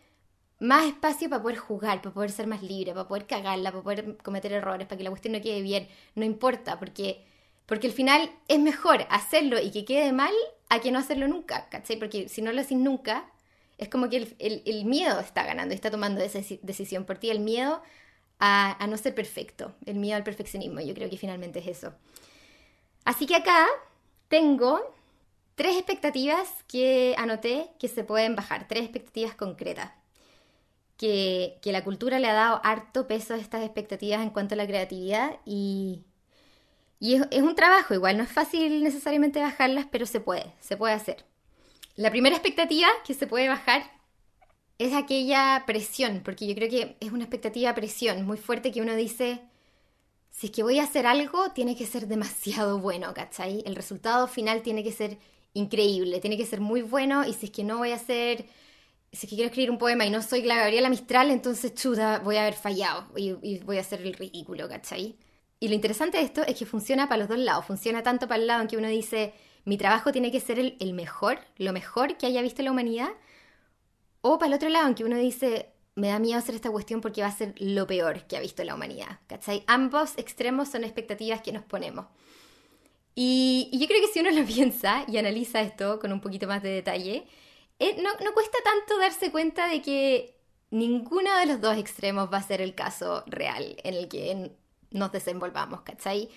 [0.58, 4.16] más espacio para poder jugar, para poder ser más libre, para poder cagarla, para poder
[4.18, 5.88] cometer errores, para que la cuestión no quede bien.
[6.14, 7.22] No importa, porque
[7.66, 10.32] porque al final es mejor hacerlo y que quede mal
[10.68, 11.68] a que no hacerlo nunca.
[11.98, 13.28] Porque si no lo haces nunca,
[13.78, 17.40] es como que el, miedo está ganando y está tomando esa decisión por ti, el
[17.40, 17.82] miedo
[18.38, 21.94] a, no ser perfecto, el miedo al perfeccionismo, yo creo que finalmente es eso.
[23.04, 23.66] Así que acá
[24.28, 24.80] tengo
[25.54, 29.92] tres expectativas que anoté que se pueden bajar, tres expectativas concretas.
[30.96, 34.66] Que, la cultura le ha dado harto peso a estas expectativas en cuanto a la
[34.66, 36.04] creatividad y,
[36.98, 40.94] y es, un trabajo, igual no es fácil necesariamente bajarlas, pero se puede, se puede
[40.94, 41.26] hacer.
[41.96, 43.90] La primera expectativa que se puede bajar
[44.78, 48.94] es aquella presión, porque yo creo que es una expectativa presión muy fuerte que uno
[48.94, 49.40] dice,
[50.30, 53.62] si es que voy a hacer algo, tiene que ser demasiado bueno, ¿cachai?
[53.64, 55.18] El resultado final tiene que ser
[55.54, 58.44] increíble, tiene que ser muy bueno y si es que no voy a hacer,
[59.10, 62.18] si es que quiero escribir un poema y no soy la Gabriela Mistral, entonces chuda,
[62.18, 65.16] voy a haber fallado y, voy a hacer el ridículo, ¿cachai?
[65.58, 68.38] Y lo interesante de esto es que funciona para los dos lados, funciona tanto para
[68.42, 69.32] el lado en que uno dice,
[69.66, 73.10] mi trabajo tiene que ser el, mejor, lo mejor que haya visto la humanidad,
[74.20, 77.00] o para el otro lado en que uno dice, me da miedo hacer esta cuestión
[77.00, 79.18] porque va a ser lo peor que ha visto la humanidad.
[79.26, 79.64] ¿Cachai?
[79.66, 82.06] Ambos extremos son expectativas que nos ponemos.
[83.16, 86.62] Y, yo creo que si uno lo piensa y analiza esto con un poquito más
[86.62, 87.26] de detalle,
[87.80, 90.36] eh, no, no cuesta tanto darse cuenta de que
[90.70, 94.52] ninguno de los dos extremos va a ser el caso real en el que
[94.92, 96.28] nos desenvolvamos, ¿cachai?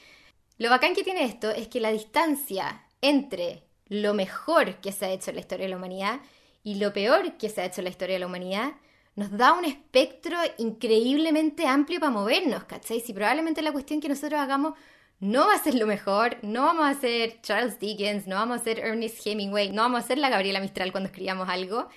[0.58, 5.12] Lo bacán que tiene esto es que la distancia entre lo mejor que se ha
[5.12, 6.20] hecho en la historia de la humanidad
[6.64, 8.74] y lo peor que se ha hecho en la historia de la humanidad
[9.16, 13.02] nos da un espectro increíblemente amplio para movernos, ¿cachai?
[13.02, 14.76] Si probablemente la cuestión que nosotros hagamos
[15.20, 18.64] no va a ser lo mejor, no vamos a ser Charles Dickens, no vamos a
[18.64, 21.90] ser Ernest Hemingway, no vamos a ser la Gabriela Mistral cuando escribamos algo,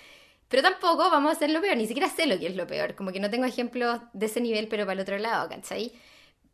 [0.49, 2.97] pero tampoco vamos a hacer lo peor, ni siquiera sé lo que es lo peor,
[2.97, 5.93] como que no tengo ejemplos de ese nivel, pero para el otro lado, ¿cachai?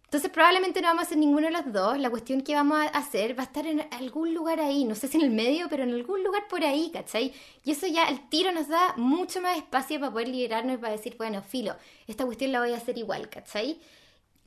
[0.09, 1.99] Entonces probablemente no vamos a hacer ninguno de los dos.
[1.99, 5.07] La cuestión que vamos a hacer va a estar en algún lugar ahí, no sé
[5.07, 7.35] si en el medio, pero en algún lugar por ahí, ¿cachai?
[7.63, 10.95] Y eso ya, el tiro nos da mucho más espacio para poder liberarnos y para
[10.95, 13.81] decir, bueno, filo, esta cuestión la voy a hacer igual, ¿cachai?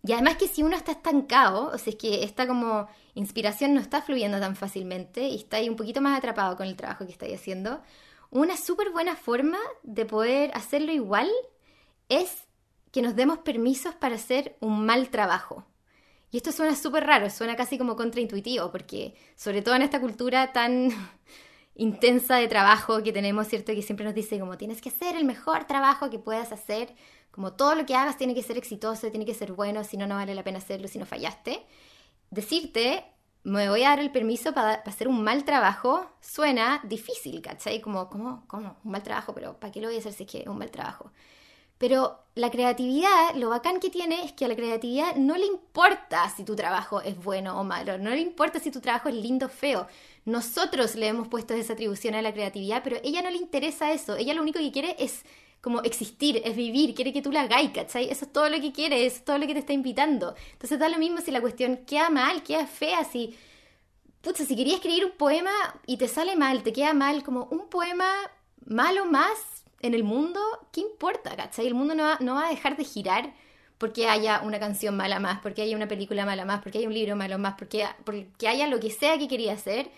[0.03, 3.81] Y además que si uno está estancado, o sea, es que esta como inspiración no
[3.81, 7.11] está fluyendo tan fácilmente y está ahí un poquito más atrapado con el trabajo que
[7.11, 7.83] estáis haciendo,
[8.31, 11.29] una súper buena forma de poder hacerlo igual
[12.09, 12.47] es
[12.91, 15.65] que nos demos permisos para hacer un mal trabajo.
[16.31, 20.53] Y esto suena súper raro, suena casi como contraintuitivo, porque sobre todo en esta cultura
[20.53, 20.89] tan
[21.75, 23.73] intensa de trabajo que tenemos, ¿cierto?
[23.73, 26.95] Que siempre nos dice como tienes que hacer el mejor trabajo que puedas hacer,
[27.31, 30.07] como todo lo que hagas tiene que ser exitoso, tiene que ser bueno, si no,
[30.07, 31.65] no vale la pena hacerlo si no fallaste.
[32.29, 33.05] Decirte,
[33.43, 37.81] me voy a dar el permiso para, hacer un mal trabajo, suena difícil, ¿cachai?
[37.81, 38.45] Como, ¿cómo?
[38.47, 38.77] ¿Cómo?
[38.83, 40.57] Un mal trabajo, pero ¿para qué lo voy a hacer si es que es un
[40.57, 41.11] mal trabajo?
[41.81, 46.29] Pero la creatividad, lo bacán que tiene es que a la creatividad no le importa
[46.29, 49.47] si tu trabajo es bueno o malo, no le importa si tu trabajo es lindo
[49.47, 49.87] o feo.
[50.25, 54.15] Nosotros le hemos puesto esa atribución a la creatividad, pero ella no le interesa eso.
[54.15, 55.23] Ella lo único que quiere es
[55.59, 58.11] como existir, es vivir, quiere que tú la hagáis, ¿cachai?
[58.11, 60.35] Eso es todo lo que quiere, es todo lo que te está invitando.
[60.51, 63.35] Entonces da lo mismo si la cuestión queda mal, queda fea, si...
[64.21, 65.49] Pucha, si querías escribir un poema
[65.87, 68.13] y te sale mal, te queda mal, como un poema
[68.67, 69.50] malo más
[69.81, 70.39] en el mundo,
[70.71, 71.35] ¿qué importa?
[71.35, 71.67] ¿Cachai?
[71.67, 73.33] El mundo no va, a dejar de girar
[73.77, 76.93] porque haya una canción mala más, porque haya una película mala más, porque haya un
[76.93, 79.89] libro malo más, porque, porque haya lo que sea que quería hacer,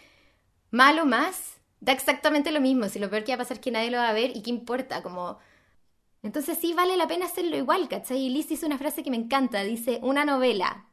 [0.71, 2.87] malo más, da exactamente lo mismo.
[2.87, 4.41] Si lo peor que va a pasar es que nadie lo va a ver y
[4.41, 5.37] qué importa, como...
[6.21, 8.19] Entonces sí vale la pena hacerlo igual, ¿cachai?
[8.19, 10.85] Y Liz hizo una frase que me encanta, dice, una novela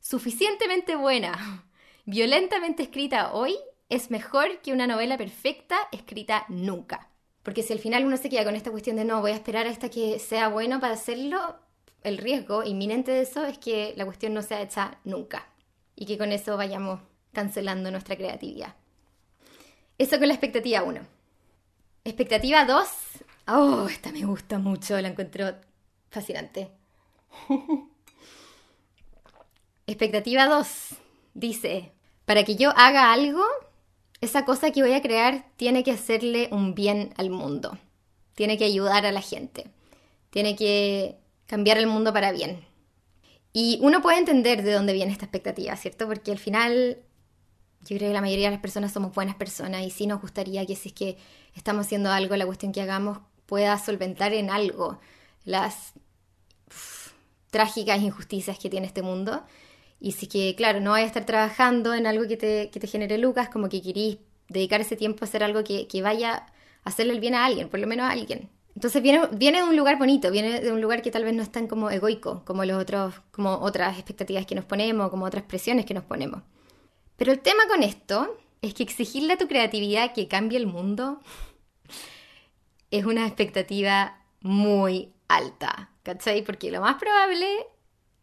[0.00, 1.66] suficientemente buena,
[2.06, 3.56] violentamente escrita hoy,
[3.90, 7.09] es mejor que una novela perfecta escrita nunca.
[7.50, 9.66] Porque si al final uno se queda con esta cuestión de no, voy a esperar
[9.66, 11.56] hasta que sea bueno para hacerlo,
[12.04, 15.48] el riesgo inminente de eso es que la cuestión no sea hecha nunca
[15.96, 17.00] y que con eso vayamos
[17.32, 18.76] cancelando nuestra creatividad.
[19.98, 21.00] Eso con la expectativa 1.
[22.04, 22.86] Expectativa 2.
[23.48, 25.52] Oh, esta me gusta mucho, la encuentro
[26.08, 26.70] fascinante.
[29.88, 30.68] expectativa 2
[31.34, 31.90] dice,
[32.26, 33.42] para que yo haga algo,
[34.20, 37.78] esa cosa que voy a crear tiene que hacerle un bien al mundo,
[38.34, 39.66] tiene que ayudar a la gente,
[40.30, 42.64] tiene que cambiar el mundo para bien.
[43.52, 46.06] Y uno puede entender de dónde viene esta expectativa, ¿cierto?
[46.06, 46.98] Porque al final
[47.82, 50.64] yo creo que la mayoría de las personas somos buenas personas y sí nos gustaría
[50.66, 51.16] que si es que
[51.54, 55.00] estamos haciendo algo, la cuestión que hagamos pueda solventar en algo
[55.44, 55.94] las
[57.50, 59.42] trágicas injusticias que tiene este mundo.
[60.00, 62.86] Y si que, claro, no vaya a estar trabajando en algo que te, que te
[62.86, 66.46] genere lucas, como que querís dedicar ese tiempo a hacer algo que, que, vaya a
[66.84, 68.48] hacerle el bien a alguien, por lo menos a alguien.
[68.74, 71.42] Entonces viene, viene de un lugar bonito, viene de un lugar que tal vez no
[71.42, 75.44] es tan como egoico, como los otros, como otras expectativas que nos ponemos, como otras
[75.44, 76.42] presiones que nos ponemos.
[77.16, 81.20] Pero el tema con esto es que exigirle a tu creatividad que cambie el mundo
[82.90, 86.42] es una expectativa muy alta, ¿cachai?
[86.42, 87.46] Porque lo más probable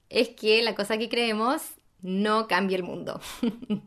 [0.10, 1.62] es que la cosa que creemos
[2.02, 3.20] no cambie el mundo.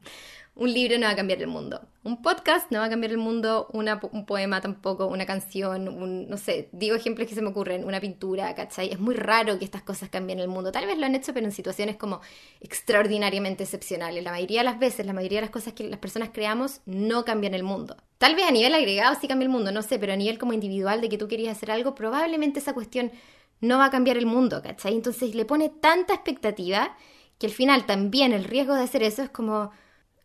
[0.61, 1.81] Un libro no va a cambiar el mundo.
[2.03, 3.69] Un podcast no va a cambiar el mundo.
[3.73, 5.07] un poema tampoco.
[5.07, 5.89] Una canción.
[5.89, 7.83] Un, no sé, digo ejemplos que se me ocurren.
[7.83, 8.91] Una pintura, ¿cachai?
[8.91, 10.71] Es muy raro que estas cosas cambien el mundo.
[10.71, 12.21] Tal vez lo han hecho, pero en situaciones como
[12.61, 14.23] extraordinariamente excepcionales.
[14.23, 17.25] La mayoría de las veces, la mayoría de las cosas que las personas creamos no
[17.25, 17.97] cambian el mundo.
[18.19, 20.53] Tal vez a nivel agregado sí cambia el mundo, no sé, pero a nivel como
[20.53, 23.13] individual de que tú querías hacer algo, probablemente esa cuestión
[23.61, 24.95] no va a cambiar el mundo, ¿cachai?
[24.95, 26.97] Entonces le pone tanta expectativa
[27.39, 29.71] que al final también el riesgo de hacer eso es como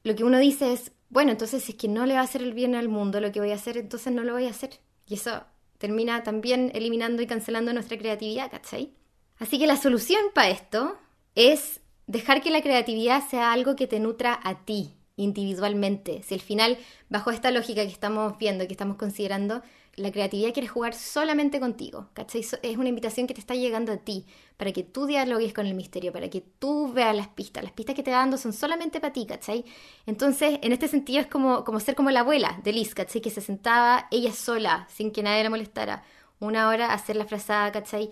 [0.04, 2.42] lo que uno dice es, bueno, entonces si es que no le va a hacer
[2.42, 4.80] el bien al mundo lo que voy a hacer, entonces no lo voy a hacer.
[5.08, 5.44] Y eso
[5.78, 8.94] termina también eliminando y cancelando nuestra creatividad, ¿cachai?
[9.38, 10.98] Así que la solución para esto
[11.36, 16.24] es dejar que la creatividad sea algo que te nutra a ti individualmente.
[16.24, 16.78] Si al final,
[17.10, 19.62] bajo esta lógica que estamos viendo, que estamos considerando,
[19.98, 22.46] la creatividad quiere jugar solamente contigo, ¿cachai?
[22.62, 24.26] Es una invitación que te está llegando a ti,
[24.58, 27.64] para que tú dialogues con el misterio, para que tú veas las pistas.
[27.64, 29.64] Las pistas que te va dando son solamente para ti, ¿cachai?
[30.06, 33.22] Entonces, en este sentido es como, como ser como la abuela de Liz, ¿cachai?
[33.22, 36.04] Que se sentaba ella sola, sin que nadie la molestara,
[36.40, 38.12] una hora a hacer la frazada, ¿cachai?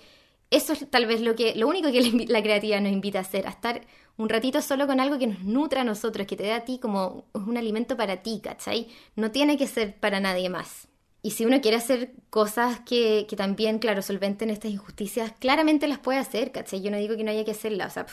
[0.51, 3.45] Eso es tal vez lo, que, lo único que la creatividad nos invita a hacer,
[3.47, 3.81] a estar
[4.15, 6.79] un ratito solo con algo que nos nutra a nosotros, que te dé a ti
[6.79, 8.87] como un alimento para ti, ¿cachai?
[9.15, 10.87] No tiene que ser para nadie más.
[11.25, 15.99] Y si uno quiere hacer cosas que, que, también, claro, solventen estas injusticias, claramente las
[15.99, 16.81] puede hacer, ¿cachai?
[16.81, 18.05] Yo no digo que no haya que hacerlas, o sea,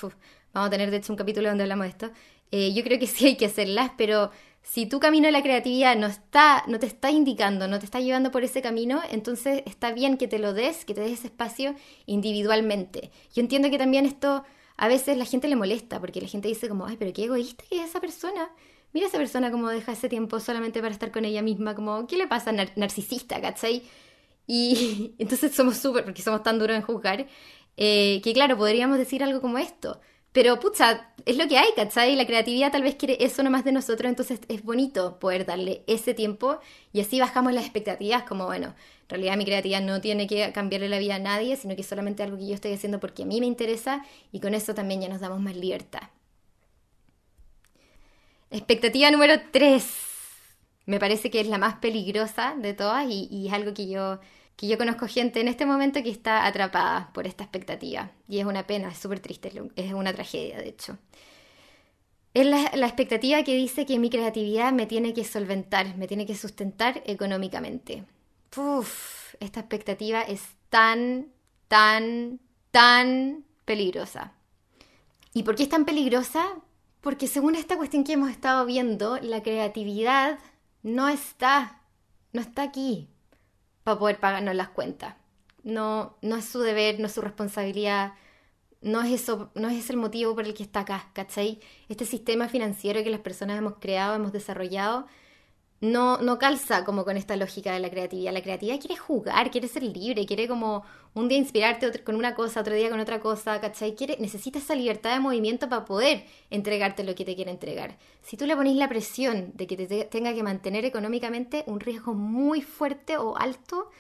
[0.55, 2.11] vamos a tener de hecho un capítulo donde hablamos de esto.
[2.53, 4.31] Eh, yo creo que sí hay que hacerlas, pero
[4.63, 7.99] si tu camino de la creatividad no, está, no te está indicando, no te está
[7.99, 11.27] llevando por ese camino, entonces está bien que te lo des, que te des ese
[11.27, 11.75] espacio
[12.07, 13.11] individualmente.
[13.35, 14.45] Yo entiendo que también esto
[14.77, 17.65] a veces la gente le molesta, porque la gente dice como, ay, pero qué egoísta
[17.69, 18.51] que es esa persona
[18.93, 22.17] mira esa persona como deja ese tiempo solamente para estar con ella misma, como, ¿qué
[22.17, 22.53] le pasa?
[22.53, 23.83] narcisista, ¿cachai?
[24.47, 27.27] Y entonces somos súper, porque somos tan duros en juzgar,
[27.77, 30.01] eh, que claro, podríamos decir algo como esto.
[30.33, 32.15] Pero, pucha, es lo que hay, ¿cachai?
[32.15, 36.15] La creatividad tal vez quiere eso nomás de nosotros, entonces es bonito poder darle ese
[36.15, 36.61] tiempo
[36.93, 40.89] y así bajamos las expectativas, como, bueno, en realidad mi creatividad no tiene que cambiarle
[40.89, 43.27] la vida a nadie, sino que es solamente algo que yo estoy haciendo porque a
[43.27, 46.03] mí me interesa y con eso también ya nos damos más libertad.
[48.51, 49.85] Expectativa número 3.
[50.87, 54.19] Me parece que es la más peligrosa de todas y, es algo que yo,
[54.57, 58.11] que yo conozco gente en este momento que está atrapada por esta expectativa.
[58.29, 60.99] Y es una pena, es súper triste, es una tragedia de hecho.
[62.35, 66.35] Es la, expectativa que dice que mi creatividad me tiene que solventar, me tiene que
[66.35, 68.05] sustentar económicamente.
[68.57, 71.29] Uf, esta expectativa es tan,
[71.69, 72.41] tan,
[72.73, 74.33] tan peligrosa.
[75.35, 76.61] ¿Y por qué es tan peligrosa?
[77.01, 80.39] Porque según esta cuestión que hemos estado viendo, la creatividad
[80.83, 81.81] no está,
[82.33, 83.09] no está aquí
[83.85, 85.15] para poder pagarnos las cuentas.
[85.63, 88.15] No, no es su deber, no es su responsabilidad,
[88.81, 91.61] no es eso, no es el motivo por el que está acá, ¿cachai?
[91.89, 95.07] Este sistema financiero que las personas hemos creado, hemos desarrollado,
[95.81, 98.33] no, no calza como con esta lógica de la creatividad.
[98.33, 102.61] La creatividad quiere jugar, quiere ser libre, quiere como un día inspirarte con una cosa,
[102.61, 103.95] otro día con otra cosa, ¿cachai?
[103.95, 107.97] Quiere, necesita esa libertad de movimiento para poder entregarte lo que te quiere entregar.
[108.23, 112.13] Si tú le pones la presión de que te tenga que mantener económicamente, un riesgo
[112.13, 113.91] muy fuerte o alto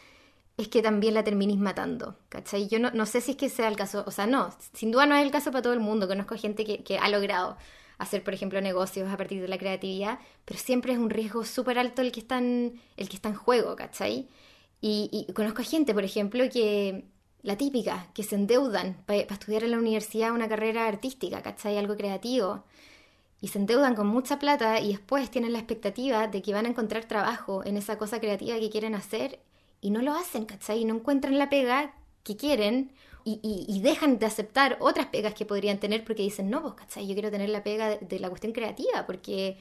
[0.58, 2.68] es que también la termines matando, ¿cachai?
[2.68, 5.06] Yo no, no sé si es que sea el caso, o sea, no, sin duda
[5.06, 7.56] no es el caso para todo el mundo, conozco gente que ha logrado
[8.00, 11.78] hacer, por ejemplo, negocios a partir de la creatividad, pero siempre es un riesgo súper
[11.78, 14.26] alto el que, está en, el que está en juego, ¿cachai?
[14.80, 17.04] Y, conozco a gente, por ejemplo, que
[17.42, 21.76] la típica, que se endeudan para estudiar en la universidad una carrera artística, ¿cachai?
[21.76, 22.64] Algo creativo.
[23.42, 26.70] Y se endeudan con mucha plata y después tienen la expectativa de que van a
[26.70, 29.40] encontrar trabajo en esa cosa creativa que quieren hacer
[29.82, 30.80] y no lo hacen, ¿cachai?
[30.80, 32.92] Y no encuentran la pega que quieren
[33.24, 37.06] y, dejan de aceptar otras pegas que podrían tener porque dicen, no, pues, ¿cachai?
[37.06, 39.59] Yo quiero tener la pega de, la cuestión creativa porque,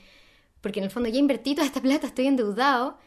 [0.62, 2.98] porque en el fondo ya invertí toda esta plata, estoy endeudado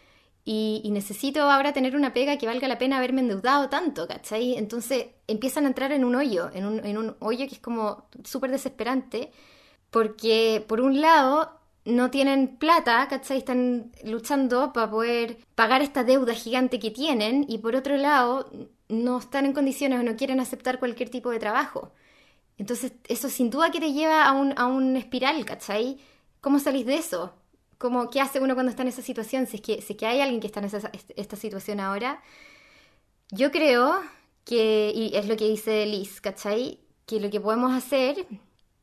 [0.45, 4.57] y, necesito ahora tener una pega que valga la pena haberme endeudado tanto, ¿cachai?
[4.57, 8.07] Entonces empiezan a entrar en un hoyo, en un, en un hoyo que es como
[8.25, 9.31] súper desesperante
[9.91, 13.39] porque por un lado no tienen plata, ¿cachai?
[13.39, 18.51] Están luchando para poder pagar esta deuda gigante que tienen y por otro lado
[18.93, 21.93] no están en condiciones o no quieren aceptar cualquier tipo de trabajo.
[22.59, 25.99] Entonces, eso sin duda que te lleva a un, a un espiral, ¿cachai?
[26.41, 27.35] ¿Cómo salís de eso?
[27.79, 29.47] ¿Cómo, ¿Qué hace uno cuando está en esa situación?
[29.47, 32.23] Si es que, si que hay alguien que está en esa, esta situación ahora,
[33.31, 34.01] yo creo
[34.45, 36.81] que, y es lo que dice Liz, ¿cachai?
[37.07, 38.27] Que lo que podemos hacer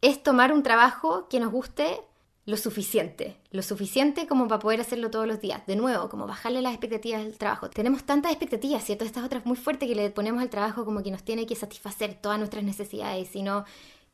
[0.02, 2.02] es tomar un trabajo que nos guste
[2.50, 5.62] lo suficiente, lo suficiente como para poder hacerlo todos los días.
[5.68, 7.70] De nuevo, como bajarle las expectativas del trabajo.
[7.70, 9.06] Tenemos tantas expectativas, ¿cierto?
[9.06, 12.16] Estas otras muy fuertes que le ponemos al trabajo como que nos tiene que satisfacer
[12.16, 13.66] todas nuestras necesidades, sino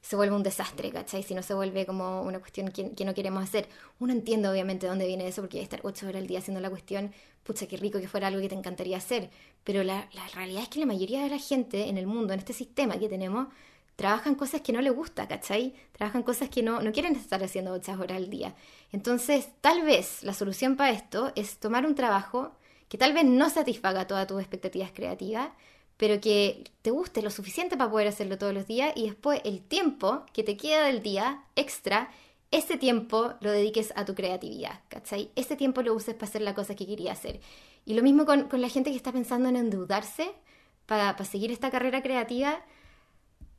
[0.01, 1.23] se vuelve un desastre, ¿cachai?
[1.23, 3.69] Si no se vuelve como una cuestión que, que, no queremos hacer.
[3.99, 7.13] Uno entiende obviamente dónde viene eso, porque estar ocho horas al día haciendo la cuestión,
[7.43, 9.29] pucha, qué rico que fuera algo que te encantaría hacer.
[9.63, 12.39] Pero la, la realidad es que la mayoría de la gente en el mundo, en
[12.39, 13.47] este sistema que tenemos,
[13.95, 15.73] trabajan cosas que no les gusta, ¿cachai?
[15.93, 18.55] Trabajan cosas que no, no quieren estar haciendo ocho horas al día.
[18.91, 22.51] Entonces, tal vez la solución para esto es tomar un trabajo
[22.89, 25.49] que tal vez no satisfaga todas tus expectativas creativas,
[25.97, 29.61] pero que te guste lo suficiente para poder hacerlo todos los días y después el
[29.61, 32.09] tiempo que te queda del día extra,
[32.51, 35.31] ese tiempo lo dediques a tu creatividad, ¿cachai?
[35.35, 37.39] Ese tiempo lo uses para hacer la cosa que quería hacer.
[37.85, 40.31] Y lo mismo con, con la gente que está pensando en endeudarse
[40.85, 42.61] para, para seguir esta carrera creativa,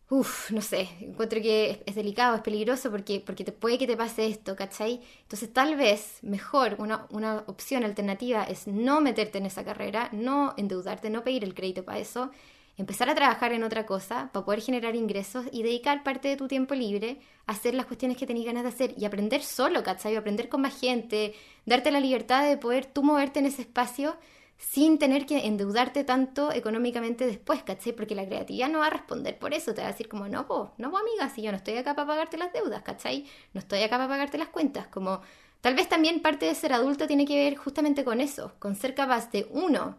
[0.09, 4.27] Uf, no sé, encuentro que es, delicado, es peligroso porque, porque puede que te pase
[4.27, 5.01] esto, ¿cachai?
[5.23, 10.55] Entonces tal vez mejor una, una opción alternativa es no meterte en esa carrera, no
[10.57, 12.31] endeudarte, no pedir el crédito para eso,
[12.77, 16.47] empezar a trabajar en otra cosa para poder generar ingresos y dedicar parte de tu
[16.47, 20.15] tiempo libre a hacer las cuestiones que tenías ganas de hacer y aprender solo, ¿cachai?
[20.15, 21.35] Aprender con más gente,
[21.65, 24.17] darte la libertad de poder tú moverte en ese espacio
[24.59, 27.93] sin tener que endeudarte tanto económicamente después, ¿cachai?
[27.93, 30.47] Porque la creatividad no va a responder por eso, te va a decir como, no,
[30.47, 33.27] po, no, po, amiga, si yo no estoy acá para pagarte las deudas, ¿cachai?
[33.53, 35.21] No estoy acá para pagarte las cuentas, como
[35.61, 38.95] tal vez también parte de ser adulto tiene que ver justamente con eso, con ser
[38.95, 39.99] capaz de, uno,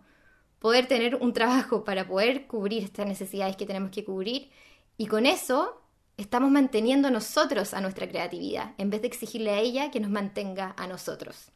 [0.60, 4.50] poder tener un trabajo para poder cubrir estas necesidades que tenemos que cubrir,
[4.98, 5.84] y con eso
[6.18, 10.74] estamos manteniendo nosotros a nuestra creatividad, en vez de exigirle a ella que nos mantenga
[10.78, 11.52] a nosotros.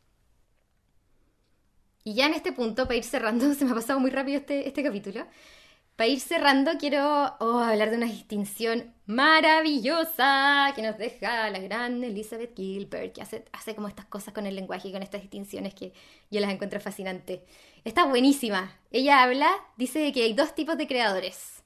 [2.04, 4.68] Y ya en este punto, para ir cerrando, se me ha pasado muy rápido este,
[4.68, 5.26] este capítulo.
[5.95, 12.04] Para ir cerrando, quiero oh, hablar de una distinción maravillosa que nos deja la gran
[12.04, 15.76] Elizabeth Gilbert, que hace, hace como estas cosas con el lenguaje y con estas distinciones
[15.76, 15.93] que
[16.32, 17.41] yo las encuentro fascinantes.
[17.84, 18.80] Está buenísima.
[18.89, 21.62] Ella habla, dice que hay dos tipos de creadores.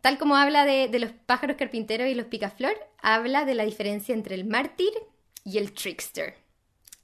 [0.00, 4.14] Tal como habla de, de los pájaros carpinteros y los picaflor, habla de la diferencia
[4.14, 4.92] entre el mártir
[5.44, 6.45] y el trickster.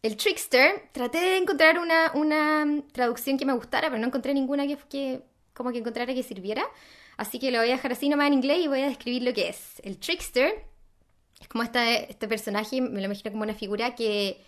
[0.02, 4.66] El trickster, traté de encontrar una, una, traducción que me gustara, pero no encontré ninguna
[4.66, 5.22] que,
[5.54, 6.64] como que encontrara que sirviera.
[7.16, 9.32] Así que lo voy a dejar así nomás en inglés y voy a describir lo
[9.32, 9.80] que es.
[9.84, 10.66] El trickster
[11.40, 14.42] es como este personaje, me lo imagino como una figura que,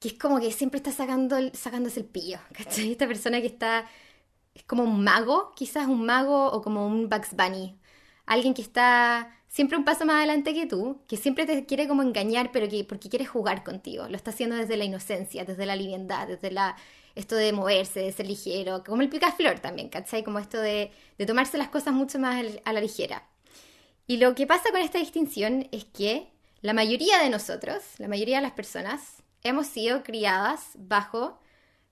[0.00, 2.38] que es como que siempre está sacando, sacándose el pillo.
[2.52, 2.92] ¿cachai?
[2.92, 3.86] Esta persona que está,
[4.54, 7.78] es como un mago, quizás un mago o como un Bugs Bunny.
[8.26, 12.02] Alguien que está siempre un paso más adelante que tú, que siempre te quiere como
[12.02, 14.08] engañar, pero que porque quiere jugar contigo.
[14.08, 16.76] Lo está haciendo desde la inocencia, desde la liviandad, desde la
[17.14, 20.22] esto de moverse, de ser ligero, como el picaflor también, ¿cachai?
[20.22, 23.26] Como esto de, de tomarse las cosas mucho más a la ligera.
[24.06, 26.28] Y lo que pasa con esta distinción es que
[26.60, 31.40] la mayoría de nosotros, la mayoría de las personas, hemos sido criadas bajo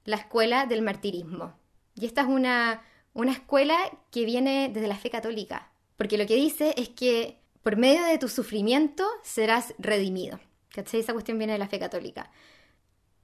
[0.04, 1.54] la escuela del martirismo.
[1.96, 3.76] Y esta es una, una escuela
[4.12, 8.17] que viene desde la fe católica, porque lo que dice es que por medio de
[8.17, 10.39] tu sufrimiento serás redimido.
[10.69, 11.01] ¿Cachai?
[11.01, 12.31] Esa cuestión viene de la fe católica.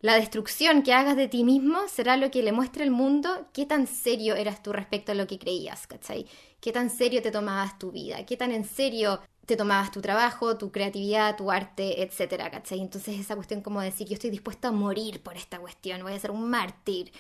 [0.01, 3.67] La destrucción que hagas de ti mismo será lo que le muestre al mundo qué
[3.67, 6.27] tan serio eras tú respecto a lo que creías, ¿cachai?
[6.61, 10.59] Qué tan serio te tomabas tu vida, qué tan en serio te tomabas tu trabajo,
[10.59, 12.81] tu creatividad, tu arte, etcétera, ¿cachai?
[12.81, 16.19] Entonces esa cuestión como decir, yo estoy dispuesta a morir por esta cuestión, voy a
[16.19, 17.13] ser un mártir.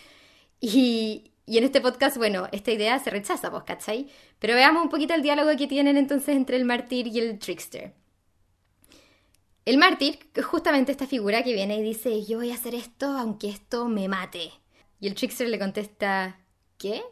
[0.60, 4.08] Y, y en este podcast, bueno, esta idea se rechaza, pues, ¿cachai?
[4.38, 7.94] Pero veamos un poquito el diálogo que tienen entonces entre el mártir y el trickster.
[9.64, 13.48] El mártir justamente esta figura que viene y dice, yo voy a hacer esto aunque
[13.48, 14.52] esto me mate.
[15.00, 16.40] Y el trickster le contesta,
[16.78, 17.02] ¿qué?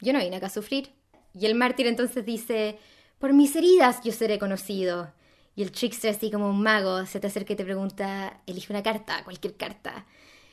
[0.00, 0.92] Yo no vine acá a sufrir.
[1.32, 2.78] Y el mártir entonces dice,
[3.18, 5.12] por mis heridas yo seré conocido.
[5.56, 8.82] Y el trickster, así como un mago, se te acerca y te pregunta, elige una
[8.82, 10.06] carta, cualquier carta.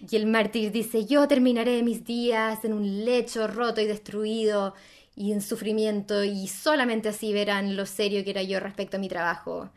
[0.10, 4.74] Y el mártir dice, yo terminaré mis días en un lecho roto y destruido
[5.16, 9.10] y en sufrimiento y solamente así verán lo serio que era yo respecto a mi
[9.10, 9.70] trabajo.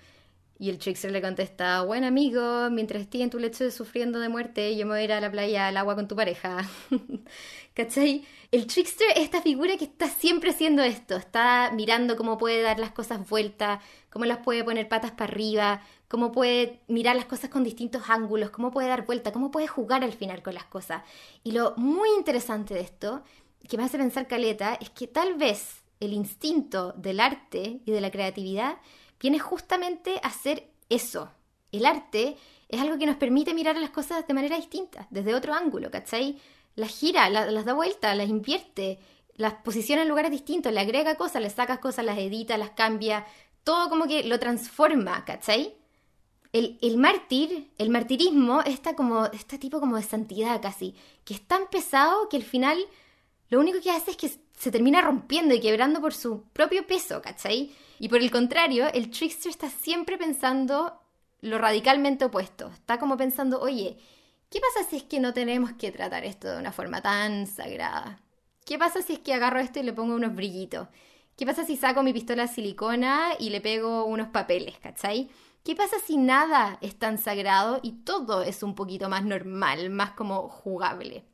[0.56, 4.76] Y el trickster le contesta, buen amigo, mientras estés en tu lecho sufriendo de muerte,
[4.76, 6.68] yo me voy a ir a la playa al agua con tu pareja.
[7.74, 8.24] ¿Cachai?
[8.52, 12.78] El trickster es esta figura que está siempre haciendo esto, está mirando cómo puede dar
[12.78, 17.50] las cosas vueltas, cómo las puede poner patas para arriba, cómo puede mirar las cosas
[17.50, 21.02] con distintos ángulos, cómo puede dar vuelta, cómo puede jugar al final con las cosas.
[21.42, 23.22] Y lo muy interesante de esto,
[23.68, 28.00] que me hace pensar Caleta, es que tal vez el instinto del arte y de
[28.00, 28.78] la creatividad
[29.18, 31.30] viene justamente a ser eso.
[31.72, 32.36] El arte
[32.68, 36.38] es algo que nos permite mirar las cosas de manera distinta, desde otro ángulo, ¿cachai?
[36.76, 38.98] Las gira, las da vuelta, las invierte,
[39.36, 43.26] las posiciona en lugares distintos, le agrega cosas, le saca cosas, las edita, las cambia,
[43.64, 45.74] todo como que lo transforma, ¿cachai?
[46.54, 50.94] El, el mártir, el martirismo, está como, este tipo como de santidad casi,
[51.24, 52.78] que es tan pesado que al final
[53.48, 57.20] lo único que hace es que se termina rompiendo y quebrando por su propio peso,
[57.20, 57.72] ¿cachai?
[57.98, 61.00] Y por el contrario, el trickster está siempre pensando
[61.40, 62.68] lo radicalmente opuesto.
[62.68, 63.98] Está como pensando, oye,
[64.48, 68.20] ¿qué pasa si es que no tenemos que tratar esto de una forma tan sagrada?
[68.64, 70.88] ¿Qué pasa si es que agarro esto y le pongo unos brillitos?
[71.36, 75.28] ¿Qué pasa si saco mi pistola silicona y le pego unos papeles, ¿cachai?
[75.64, 80.10] ¿Qué pasa si nada es tan sagrado y todo es un poquito más normal, más
[80.10, 81.24] como jugable?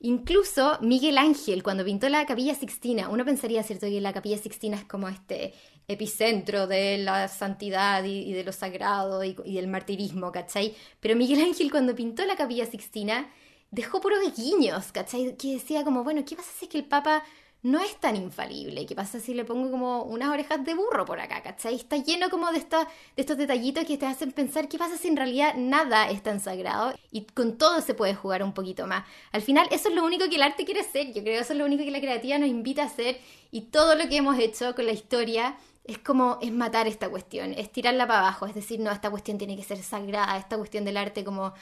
[0.00, 4.76] Incluso Miguel Ángel, cuando pintó la Capilla Sixtina, uno pensaría, ¿cierto?, que la Capilla Sixtina
[4.76, 5.54] es como este
[5.88, 10.74] epicentro de la santidad y, de lo sagrado y, del martirismo, ¿cachai?
[11.00, 13.32] Pero Miguel Ángel, cuando pintó la Capilla Sixtina,
[13.70, 15.34] dejó puros guiños, ¿cachai?
[15.38, 17.24] Que decía como, bueno, ¿qué pasa si es que el Papa
[17.64, 18.84] no es tan infalible.
[18.84, 21.74] ¿Qué pasa si le pongo como unas orejas de burro por acá, ¿cachai?
[21.74, 22.86] Está lleno como de, de
[23.16, 26.92] estos detallitos que te hacen pensar qué pasa si en realidad nada es tan sagrado
[27.10, 29.06] y con todo se puede jugar un poquito más.
[29.32, 31.54] Al final eso es lo único que el arte quiere hacer, yo creo que eso
[31.54, 33.18] es lo único que la creativa nos invita a hacer
[33.50, 37.54] y todo lo que hemos hecho con la historia es como es matar esta cuestión,
[37.54, 40.84] es tirarla para abajo, es decir, no, esta cuestión tiene que ser sagrada, esta cuestión
[40.84, 41.54] del arte como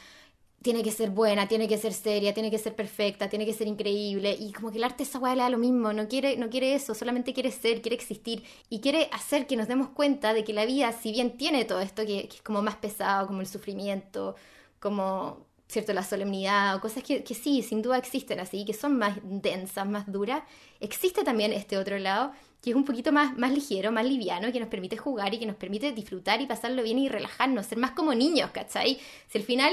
[0.62, 3.66] tiene que ser buena, tiene que ser seria, tiene que ser perfecta, tiene que ser
[3.66, 4.36] increíble.
[4.38, 6.74] Y como que el arte esa weá le da lo mismo, no quiere, no quiere
[6.74, 8.42] eso, solamente quiere ser, quiere existir.
[8.68, 11.80] Y quiere hacer que nos demos cuenta de que la vida, si bien tiene todo
[11.80, 14.36] esto que, es como más pesado, como el sufrimiento,
[14.80, 18.98] como cierto la solemnidad, o cosas que, que sí, sin duda existen así, que son
[18.98, 20.42] más densas, más duras,
[20.80, 22.32] existe también este otro lado
[22.62, 25.46] que es un poquito más, más ligero, más liviano, que nos permite jugar y que
[25.46, 29.00] nos permite disfrutar y pasarlo bien y relajarnos, ser más como niños, ¿cachai?
[29.28, 29.72] Si al final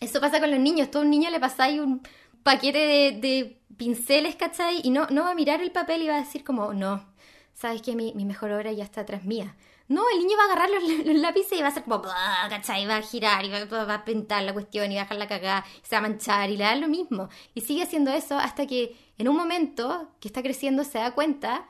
[0.00, 0.90] eso pasa con los niños.
[0.90, 2.02] Todo un niño le pasáis un
[2.42, 2.78] paquete
[3.20, 4.80] de, pinceles, ¿cachai?
[4.84, 7.04] Y no, no va a mirar el papel y va a decir como, no,
[7.52, 9.54] sabes que mi, mejor obra ya está atrás mía.
[9.88, 12.02] No, el niño va a agarrar los, lápices y va a hacer como,
[12.48, 12.86] ¿cachai?
[12.86, 15.64] Va a girar y va, a pintar la cuestión y va a dejar la cagada,
[15.82, 17.28] se va a manchar y le da lo mismo.
[17.54, 21.68] Y sigue haciendo eso hasta que en un momento que está creciendo se da cuenta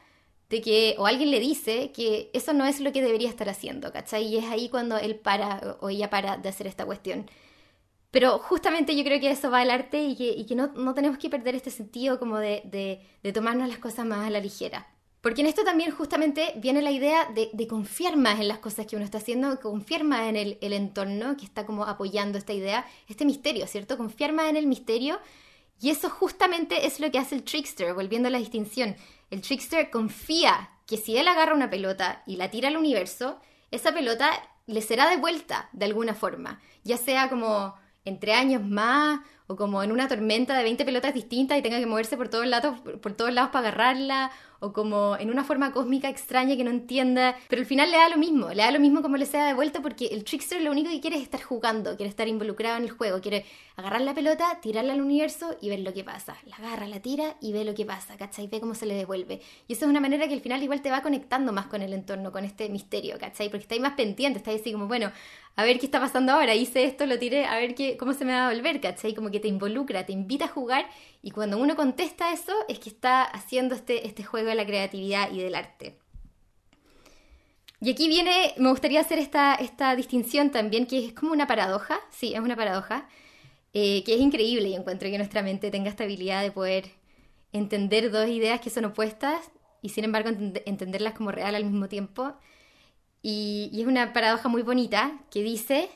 [0.48, 3.92] de que, o alguien le dice que eso no es lo que debería estar haciendo,
[3.92, 4.24] ¿cachai?
[4.26, 7.28] Y es ahí cuando él para o ella para de hacer esta cuestión.
[8.16, 11.54] Pero justamente yo creo que eso va al arte y que, no, tenemos que perder
[11.54, 13.02] este sentido como de,
[13.34, 14.88] tomarnos las cosas más a la ligera.
[15.20, 18.96] Porque en esto también justamente viene la idea de, confiar más en las cosas que
[18.96, 22.86] uno está haciendo, confiar más en el, el, entorno que está como apoyando esta idea,
[23.06, 23.98] este misterio, ¿cierto?
[23.98, 25.18] Confiar más en el misterio.
[25.78, 28.96] Y eso justamente es lo que hace el trickster, volviendo a la distinción.
[29.30, 33.38] El trickster confía que si él agarra una pelota y la tira al universo,
[33.70, 34.30] esa pelota
[34.64, 37.74] le será devuelta de alguna forma, ya sea como
[38.06, 41.86] entre años más, o como en una tormenta de 20 pelotas distintas y tenga que
[41.86, 46.08] moverse por todos lados, por todos lados para agarrarla, o como en una forma cósmica
[46.08, 49.02] extraña que no entienda, pero al final le da lo mismo, le da lo mismo
[49.02, 51.96] como le sea de vuelta porque el trickster lo único que quiere es estar jugando,
[51.96, 53.44] quiere estar involucrado en el juego, quiere
[53.76, 56.36] agarrar la pelota, tirarla al universo y ver lo que pasa.
[56.46, 58.46] La agarra, la tira y ve lo que pasa, ¿cachai?
[58.46, 59.42] Ve cómo se le devuelve.
[59.68, 61.92] Y eso es una manera que al final igual te va conectando más con el
[61.92, 63.50] entorno, con este misterio, ¿cachai?
[63.50, 65.12] Porque ahí más pendiente, ahí así como, bueno,
[65.56, 68.26] a ver qué está pasando ahora, hice esto, lo tiré, a ver qué, cómo se
[68.26, 69.14] me va a volver, ¿cachai?
[69.14, 70.86] Como que te involucra, te invita a jugar
[71.22, 75.32] y cuando uno contesta eso es que está haciendo este, este juego de la creatividad
[75.32, 75.98] y del arte.
[77.80, 82.00] Y aquí viene, me gustaría hacer esta, esta distinción también, que es como una paradoja,
[82.10, 83.08] sí, es una paradoja,
[83.72, 86.90] eh, que es increíble y encuentro que nuestra mente tenga esta habilidad de poder
[87.52, 89.50] entender dos ideas que son opuestas
[89.80, 90.30] y sin embargo
[90.66, 92.34] entenderlas como real al mismo tiempo.
[93.28, 95.90] Y, es una paradoja muy bonita que dice,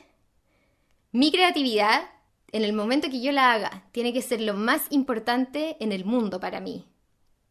[1.13, 2.09] mi creatividad,
[2.51, 6.03] en el momento que yo la haga, tiene que ser lo más importante en el
[6.03, 6.83] mundo para mí.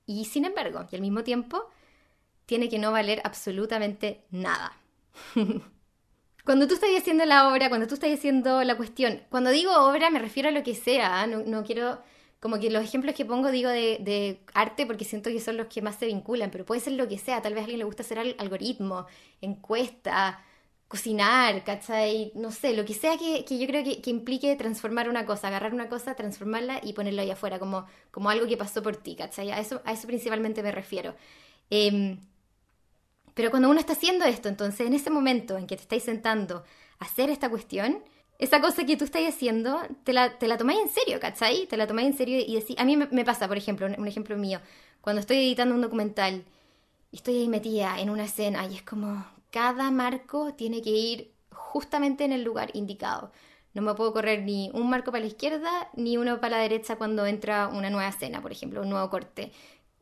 [0.04, 1.64] Y sin embargo, y al mismo tiempo,
[2.44, 4.76] tiene que no valer absolutamente nada.
[6.44, 10.10] cuando tú estás haciendo la obra, cuando tú estás haciendo la cuestión, cuando digo obra
[10.10, 11.26] me refiero a lo que sea, ¿ah?
[11.26, 12.02] no, quiero,
[12.40, 15.82] como que los ejemplos que pongo digo de, arte porque siento que son los que
[15.82, 18.02] más se vinculan, pero puede ser lo que sea, tal vez a alguien le gusta
[18.02, 19.06] hacer algoritmo,
[19.42, 20.42] encuesta,
[20.88, 22.32] cocinar, ¿cachai?
[22.34, 25.88] No sé, lo que sea que, yo creo que, implique transformar una cosa, agarrar una
[25.88, 29.50] cosa, transformarla y ponerla ahí afuera, como, como algo que pasó por ti, ¿cachai?
[29.52, 31.14] A eso, a eso principalmente me refiero.
[31.68, 32.18] Em,
[33.34, 36.64] pero cuando uno está haciendo esto, entonces en ese momento en que te estáis sentando
[36.98, 38.02] a hacer esta cuestión,
[38.40, 41.66] esa cosa que tú estás haciendo, te la, te la tomáis en serio, ¿cachai?
[41.66, 44.34] Te la tomáis en serio y decís, a mí me, pasa, por ejemplo, un, ejemplo
[44.38, 44.60] mío,
[45.02, 46.44] cuando estoy editando un documental
[47.12, 51.34] y estoy ahí metida en una escena y es como, cada marco tiene que ir
[51.50, 53.30] justamente en el lugar indicado.
[53.74, 56.96] No me puedo correr ni un marco para la izquierda ni uno para la derecha
[56.96, 59.52] cuando entra una nueva escena, por ejemplo, un nuevo corte.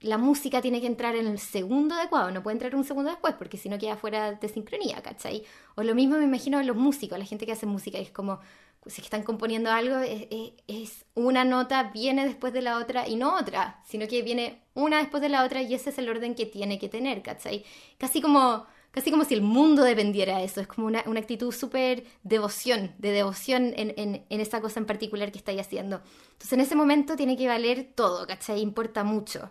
[0.01, 3.35] La música tiene que entrar en el segundo adecuado, no puede entrar un segundo después
[3.35, 5.45] porque si no queda fuera de sincronía, ¿cachai?
[5.75, 8.39] O lo mismo me imagino los músicos, la gente que hace música, es como,
[8.87, 13.83] si están componiendo algo, es, una nota, viene después de la otra y no otra,
[13.85, 16.79] sino que viene una después de la otra y ese es el orden que tiene
[16.79, 17.65] que tener, ¿cachai?
[17.99, 22.05] Casi como, casi como si el mundo dependiera de eso, es como una, actitud súper
[22.23, 26.01] devoción, de devoción en, en, en, esa cosa en particular que estáis haciendo.
[26.33, 28.61] Entonces en ese momento tiene que valer todo, ¿cachai?
[28.61, 29.51] Importa mucho.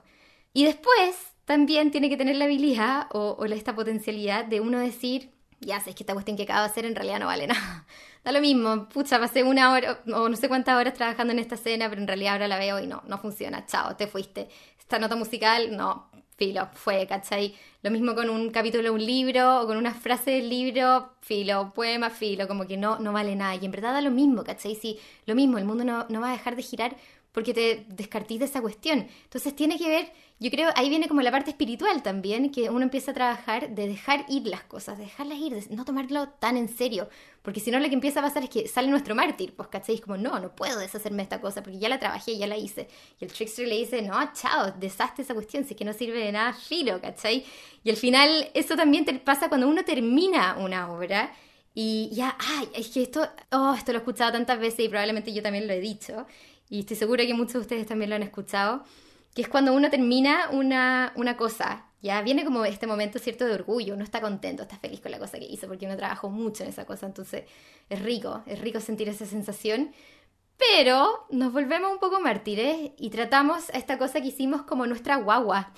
[0.53, 5.31] Y después también tiene que tener la habilidad o, o esta potencialidad de uno decir,
[5.59, 7.85] ya sé que esta cuestión que acabo de hacer en realidad no vale nada.
[8.23, 11.55] Da lo mismo, pucha, pasé una hora o no sé cuántas horas trabajando en esta
[11.55, 13.65] escena, pero en realidad ahora la veo y no, no funciona.
[13.65, 14.49] Chao, te fuiste.
[14.77, 17.55] Esta nota musical, no, filo, fue, ¿cachai?
[17.83, 21.71] Lo mismo con un capítulo de un libro o con una frase del libro, filo,
[21.73, 23.55] poema, filo, como que no, no vale nada.
[23.55, 24.75] Y en verdad da lo mismo, ¿cachai?
[24.75, 26.95] Sí, lo mismo, el mundo no, no va a dejar de girar
[27.37, 29.07] porque te descartís de esa cuestión.
[29.25, 32.81] Entonces tiene que ver, yo creo, ahí viene como la parte espiritual también, que uno
[32.81, 36.57] empieza a trabajar de dejar ir las cosas, de dejarlas ir, de no tomarlo tan
[36.57, 37.07] en serio,
[37.43, 39.99] porque si no lo que empieza a pasar es que sale nuestro mártir, pues ¿cachai?
[39.99, 42.87] como, no, no puedo deshacerme de esta cosa, porque ya la trabajé, ya la hice.
[43.19, 46.17] Y el trickster le dice, no, chao, deshazte esa cuestión, si es que no sirve
[46.17, 47.45] de nada, filo, ¿cachai?
[47.83, 51.31] Y al final eso también te pasa cuando uno termina una obra.
[51.75, 55.31] Y ya, ay, es que esto, oh, esto lo he escuchado tantas veces y probablemente
[55.31, 56.25] yo también lo he dicho
[56.69, 58.83] y estoy segura que muchos de ustedes también lo han escuchado,
[59.33, 63.53] que es cuando uno termina una, una cosa, ya viene como este momento cierto de
[63.53, 66.63] orgullo, uno está contento, está feliz con la cosa que hizo, porque uno trabajó mucho
[66.63, 67.43] en esa cosa, entonces
[67.89, 69.91] es rico, es rico sentir esa sensación,
[70.57, 75.17] pero nos volvemos un poco mártires y tratamos a esta cosa que hicimos como nuestra
[75.17, 75.71] guagua.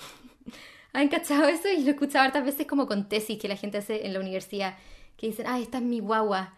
[0.92, 1.68] ¿Han cachado eso?
[1.68, 4.20] Y lo he escuchado hartas veces como con tesis que la gente hace en la
[4.20, 4.76] universidad,
[5.16, 6.54] que dicen, ah, esta es mi guagua.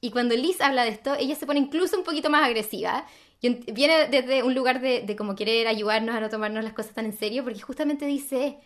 [0.00, 3.06] Y cuando Liz habla de esto, ella se pone incluso un poquito más agresiva
[3.40, 7.06] viene desde un lugar de, de como querer ayudarnos a no tomarnos las cosas tan
[7.06, 8.58] en serio, porque justamente dice,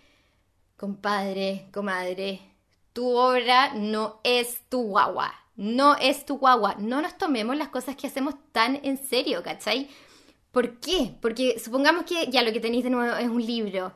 [0.76, 2.40] compadre, comadre,
[2.92, 7.96] tu obra no es tu guagua, no es tu guagua, no nos tomemos las cosas
[7.96, 9.88] que hacemos tan en serio, ¿cachai?
[10.50, 11.14] ¿Por qué?
[11.20, 13.92] Porque supongamos que ya lo que tenéis de nuevo es un libro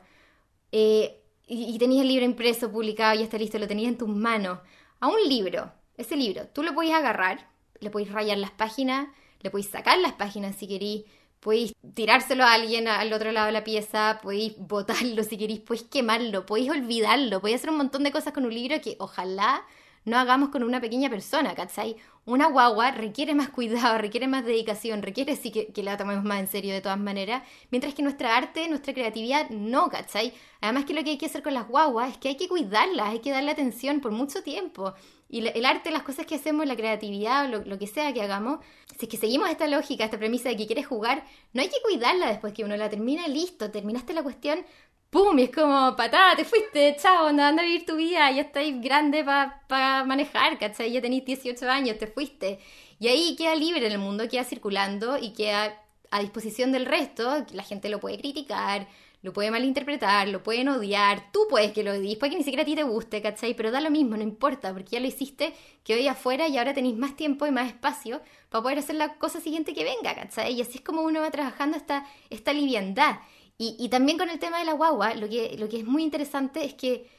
[0.71, 4.59] eh, y, tenéis el libro impreso, publicado, ya está listo, lo tenéis en tus manos.
[4.99, 7.48] A un libro, ese libro, tú lo podéis agarrar,
[7.79, 9.07] le podéis rayar las páginas,
[9.41, 11.05] le podéis sacar las páginas si queréis,
[11.39, 15.87] podéis tirárselo a alguien al otro lado de la pieza, podéis botarlo si queréis, podéis
[15.87, 19.65] quemarlo, podéis olvidarlo, podéis hacer un montón de cosas con un libro que ojalá
[20.05, 21.97] no hagamos con una pequeña persona, ¿cachai?
[22.25, 26.39] Una guagua requiere más cuidado, requiere más dedicación, requiere sí que, que, la tomemos más
[26.39, 30.33] en serio de todas maneras, mientras que nuestra arte, nuestra creatividad no, ¿cachai?
[30.61, 33.09] Además que lo que hay que hacer con las guaguas es que hay que cuidarlas,
[33.09, 34.93] hay que darle atención por mucho tiempo.
[35.29, 38.59] Y el arte, las cosas que hacemos, la creatividad, lo, lo que sea que hagamos,
[38.97, 41.23] si es que seguimos esta lógica, esta premisa de que quieres jugar,
[41.53, 44.65] no hay que cuidarla después que uno la termina, listo, terminaste la cuestión,
[45.09, 45.37] ¡pum!
[45.39, 48.81] Y es como, patada, te fuiste, chao, anda, anda a vivir tu vida, ya estáis
[48.81, 50.91] grande para manejar, ¿cachai?
[50.91, 52.59] Ya tenéis 18 años, te fuiste.
[52.99, 57.45] Y ahí queda libre en el mundo, queda circulando y queda a disposición del resto,
[57.53, 58.87] la gente lo puede criticar,
[59.21, 62.63] lo puede malinterpretar, lo pueden odiar, tú puedes que lo odies, puede que ni siquiera
[62.63, 63.53] a ti te guste, ¿cachai?
[63.53, 65.53] Pero da lo mismo, no importa, porque ya lo hiciste,
[65.83, 69.15] que hoy afuera y ahora tenéis más tiempo y más espacio para poder hacer la
[69.15, 70.53] cosa siguiente que venga, ¿cachai?
[70.53, 73.19] Y así es como uno va trabajando esta, esta liviandad.
[73.61, 76.63] Y, también con el tema de la guagua, lo que, lo que es muy interesante
[76.63, 77.09] es que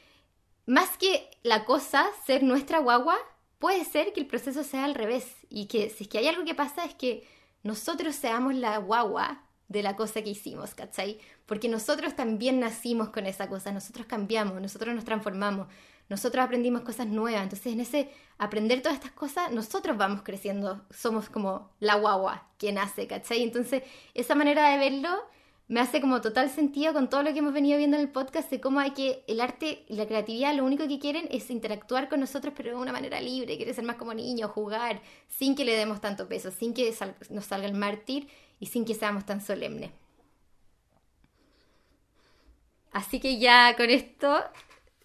[0.65, 3.15] más que la cosa ser nuestra guagua,
[3.59, 6.43] puede ser que el proceso sea al revés y que si es que hay algo
[6.43, 7.27] que pasa es que
[7.61, 11.17] nosotros seamos la guagua de la cosa que hicimos, ¿cachai?
[11.45, 15.67] Porque nosotros también nacimos con esa cosa, nosotros cambiamos, nosotros nos transformamos,
[16.09, 21.29] nosotros aprendimos cosas nuevas, entonces en ese aprender todas estas cosas, nosotros vamos creciendo, somos
[21.29, 23.43] como la guagua que nace, ¿cachai?
[23.43, 25.09] Entonces esa manera de verlo
[25.69, 28.51] me hace como total sentido con todo lo que hemos venido viendo en el podcast
[28.51, 32.09] de cómo hay que el arte y la creatividad lo único que quieren es interactuar
[32.09, 35.63] con nosotros pero de una manera libre, quiere ser más como niños, jugar, sin que
[35.63, 36.93] le demos tanto peso, sin que
[37.29, 38.27] nos salga el mártir
[38.61, 39.91] y sin que seamos tan solemnes.
[42.91, 44.41] Así que ya con esto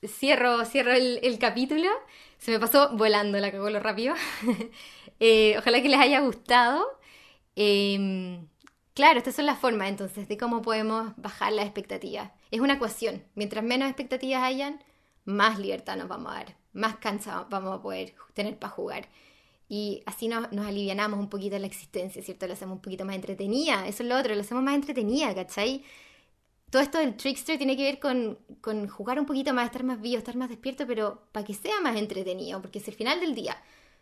[0.06, 1.88] cierro, cierro el, capítulo.
[2.38, 4.14] Se me pasó volando la cago lo rápido.
[5.18, 6.84] Eh, ojalá que les haya gustado.
[7.54, 8.46] Em,
[8.92, 12.32] claro, estas son las formas entonces de cómo podemos bajar las expectativas.
[12.50, 13.24] Es una ecuación.
[13.34, 14.84] Mientras menos expectativas hayan,
[15.24, 19.08] más libertad nos vamos a dar, más cansa vamos a poder tener para jugar.
[19.68, 22.46] Y así nos, nos alivianamos un poquito la existencia, ¿cierto?
[22.46, 23.86] Lo hacemos un poquito más entretenida.
[23.86, 25.82] Eso es lo otro, lo hacemos más entretenida, ¿cachai?
[26.70, 30.00] Todo esto del trickster tiene que ver con, con jugar un poquito más, estar más
[30.00, 32.60] vivo, estar más despierto, pero para que sea más entretenido.
[32.60, 33.56] Porque si al final del día,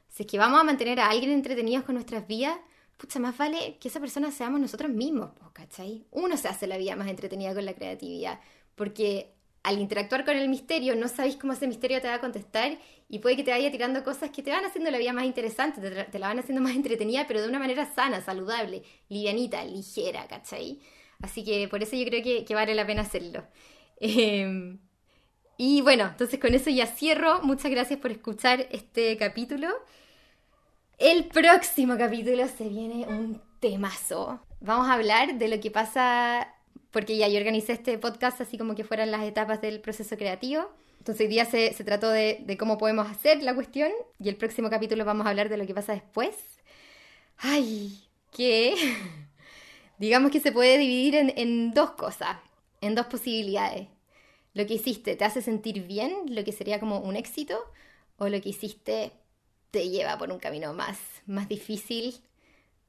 [0.08, 2.56] si es que vamos a mantener a alguien entretenidos con nuestras vidas,
[2.96, 6.06] pucha, más vale que esa persona seamos nosotros mismos, ¿cachai?
[6.10, 8.40] Uno se hace la vida más entretenida con la creatividad.
[8.74, 9.33] Porque
[9.64, 13.18] al interactuar con el misterio no sabéis cómo ese misterio te va a contestar y
[13.18, 16.18] puede que te vaya tirando cosas que te van haciendo la vida más interesante, te,
[16.18, 20.80] la van haciendo más entretenida, pero de una manera sana, saludable, livianita, ligera, ¿cachai?
[21.22, 23.44] Así que por eso yo creo que, vale la pena hacerlo.
[23.98, 24.78] Em,
[25.56, 27.40] y bueno, entonces con eso ya cierro.
[27.42, 29.68] Muchas gracias por escuchar este capítulo.
[30.98, 34.40] El próximo capítulo se viene un temazo.
[34.60, 36.53] Vamos a hablar de lo que pasa
[36.94, 40.70] porque ya yo organicé este podcast así como que fueran las etapas del proceso creativo.
[40.98, 43.90] Entonces hoy día se, trató de, cómo podemos hacer la cuestión
[44.20, 46.36] y el próximo capítulo vamos a hablar de lo que pasa después.
[47.36, 47.98] Ay,
[48.30, 48.76] que
[49.98, 52.36] digamos que se puede dividir en, en dos cosas,
[52.80, 53.88] en dos posibilidades.
[54.52, 57.58] Lo que hiciste te hace sentir bien, lo que sería como un éxito,
[58.18, 59.10] o lo que hiciste
[59.72, 62.20] te lleva por un camino más, más difícil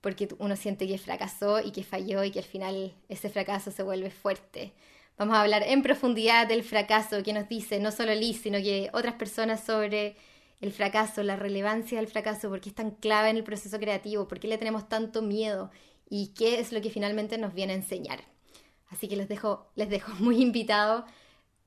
[0.06, 3.82] porque uno siente que fracasó y que falló y que al final ese fracaso se
[3.82, 4.72] vuelve fuerte.
[5.18, 8.92] Vamos a hablar en profundidad del fracaso que nos dice no solo Liz, sino que
[8.94, 10.16] otras personas sobre
[10.62, 14.28] el fracaso, la relevancia del fracaso, por qué es tan clave en el proceso creativo,
[14.28, 15.72] por qué le tenemos tanto miedo
[16.08, 18.26] y qué es lo que finalmente nos viene a enseñar.
[18.92, 21.04] Así que les dejo, les dejo muy invitados.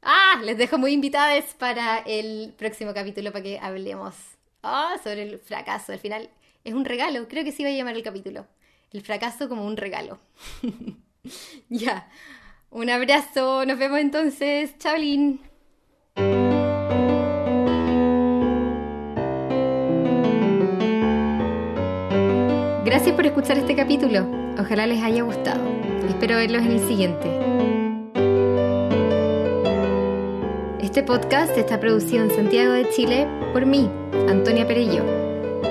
[0.01, 4.15] Ah, les dejo muy invitadas para el próximo capítulo para que hablemos
[4.63, 5.91] ah, sobre el fracaso.
[5.91, 6.31] Al final
[6.69, 8.47] es un regalo, creo que sí va a llamar el capítulo.
[8.93, 10.19] El fracaso como un regalo.
[11.69, 12.09] ya.
[12.71, 14.77] Un abrazo, nos vemos entonces.
[14.79, 15.41] Chaolín.
[22.85, 24.27] Gracias por escuchar este capítulo.
[24.59, 25.63] Ojalá les haya gustado.
[26.09, 27.29] Espero verlos en el siguiente.
[30.81, 33.91] Este podcast está producido en Santiago de Chile por mí,
[34.29, 35.28] Antonia Perello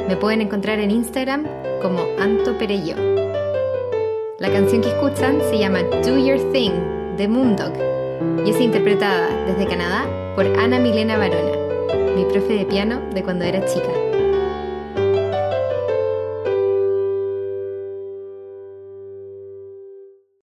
[0.08, 1.46] me pueden encontrar en Instagram
[1.82, 2.96] como Anto Perello.
[4.40, 6.72] La canción que escuchan se llama Do Your Thing
[7.18, 7.74] de Moondog
[8.46, 10.06] y es interpretada desde Canadá
[10.36, 11.52] por Ana Milena Barona,
[12.16, 14.07] mi profe de piano de cuando era chica.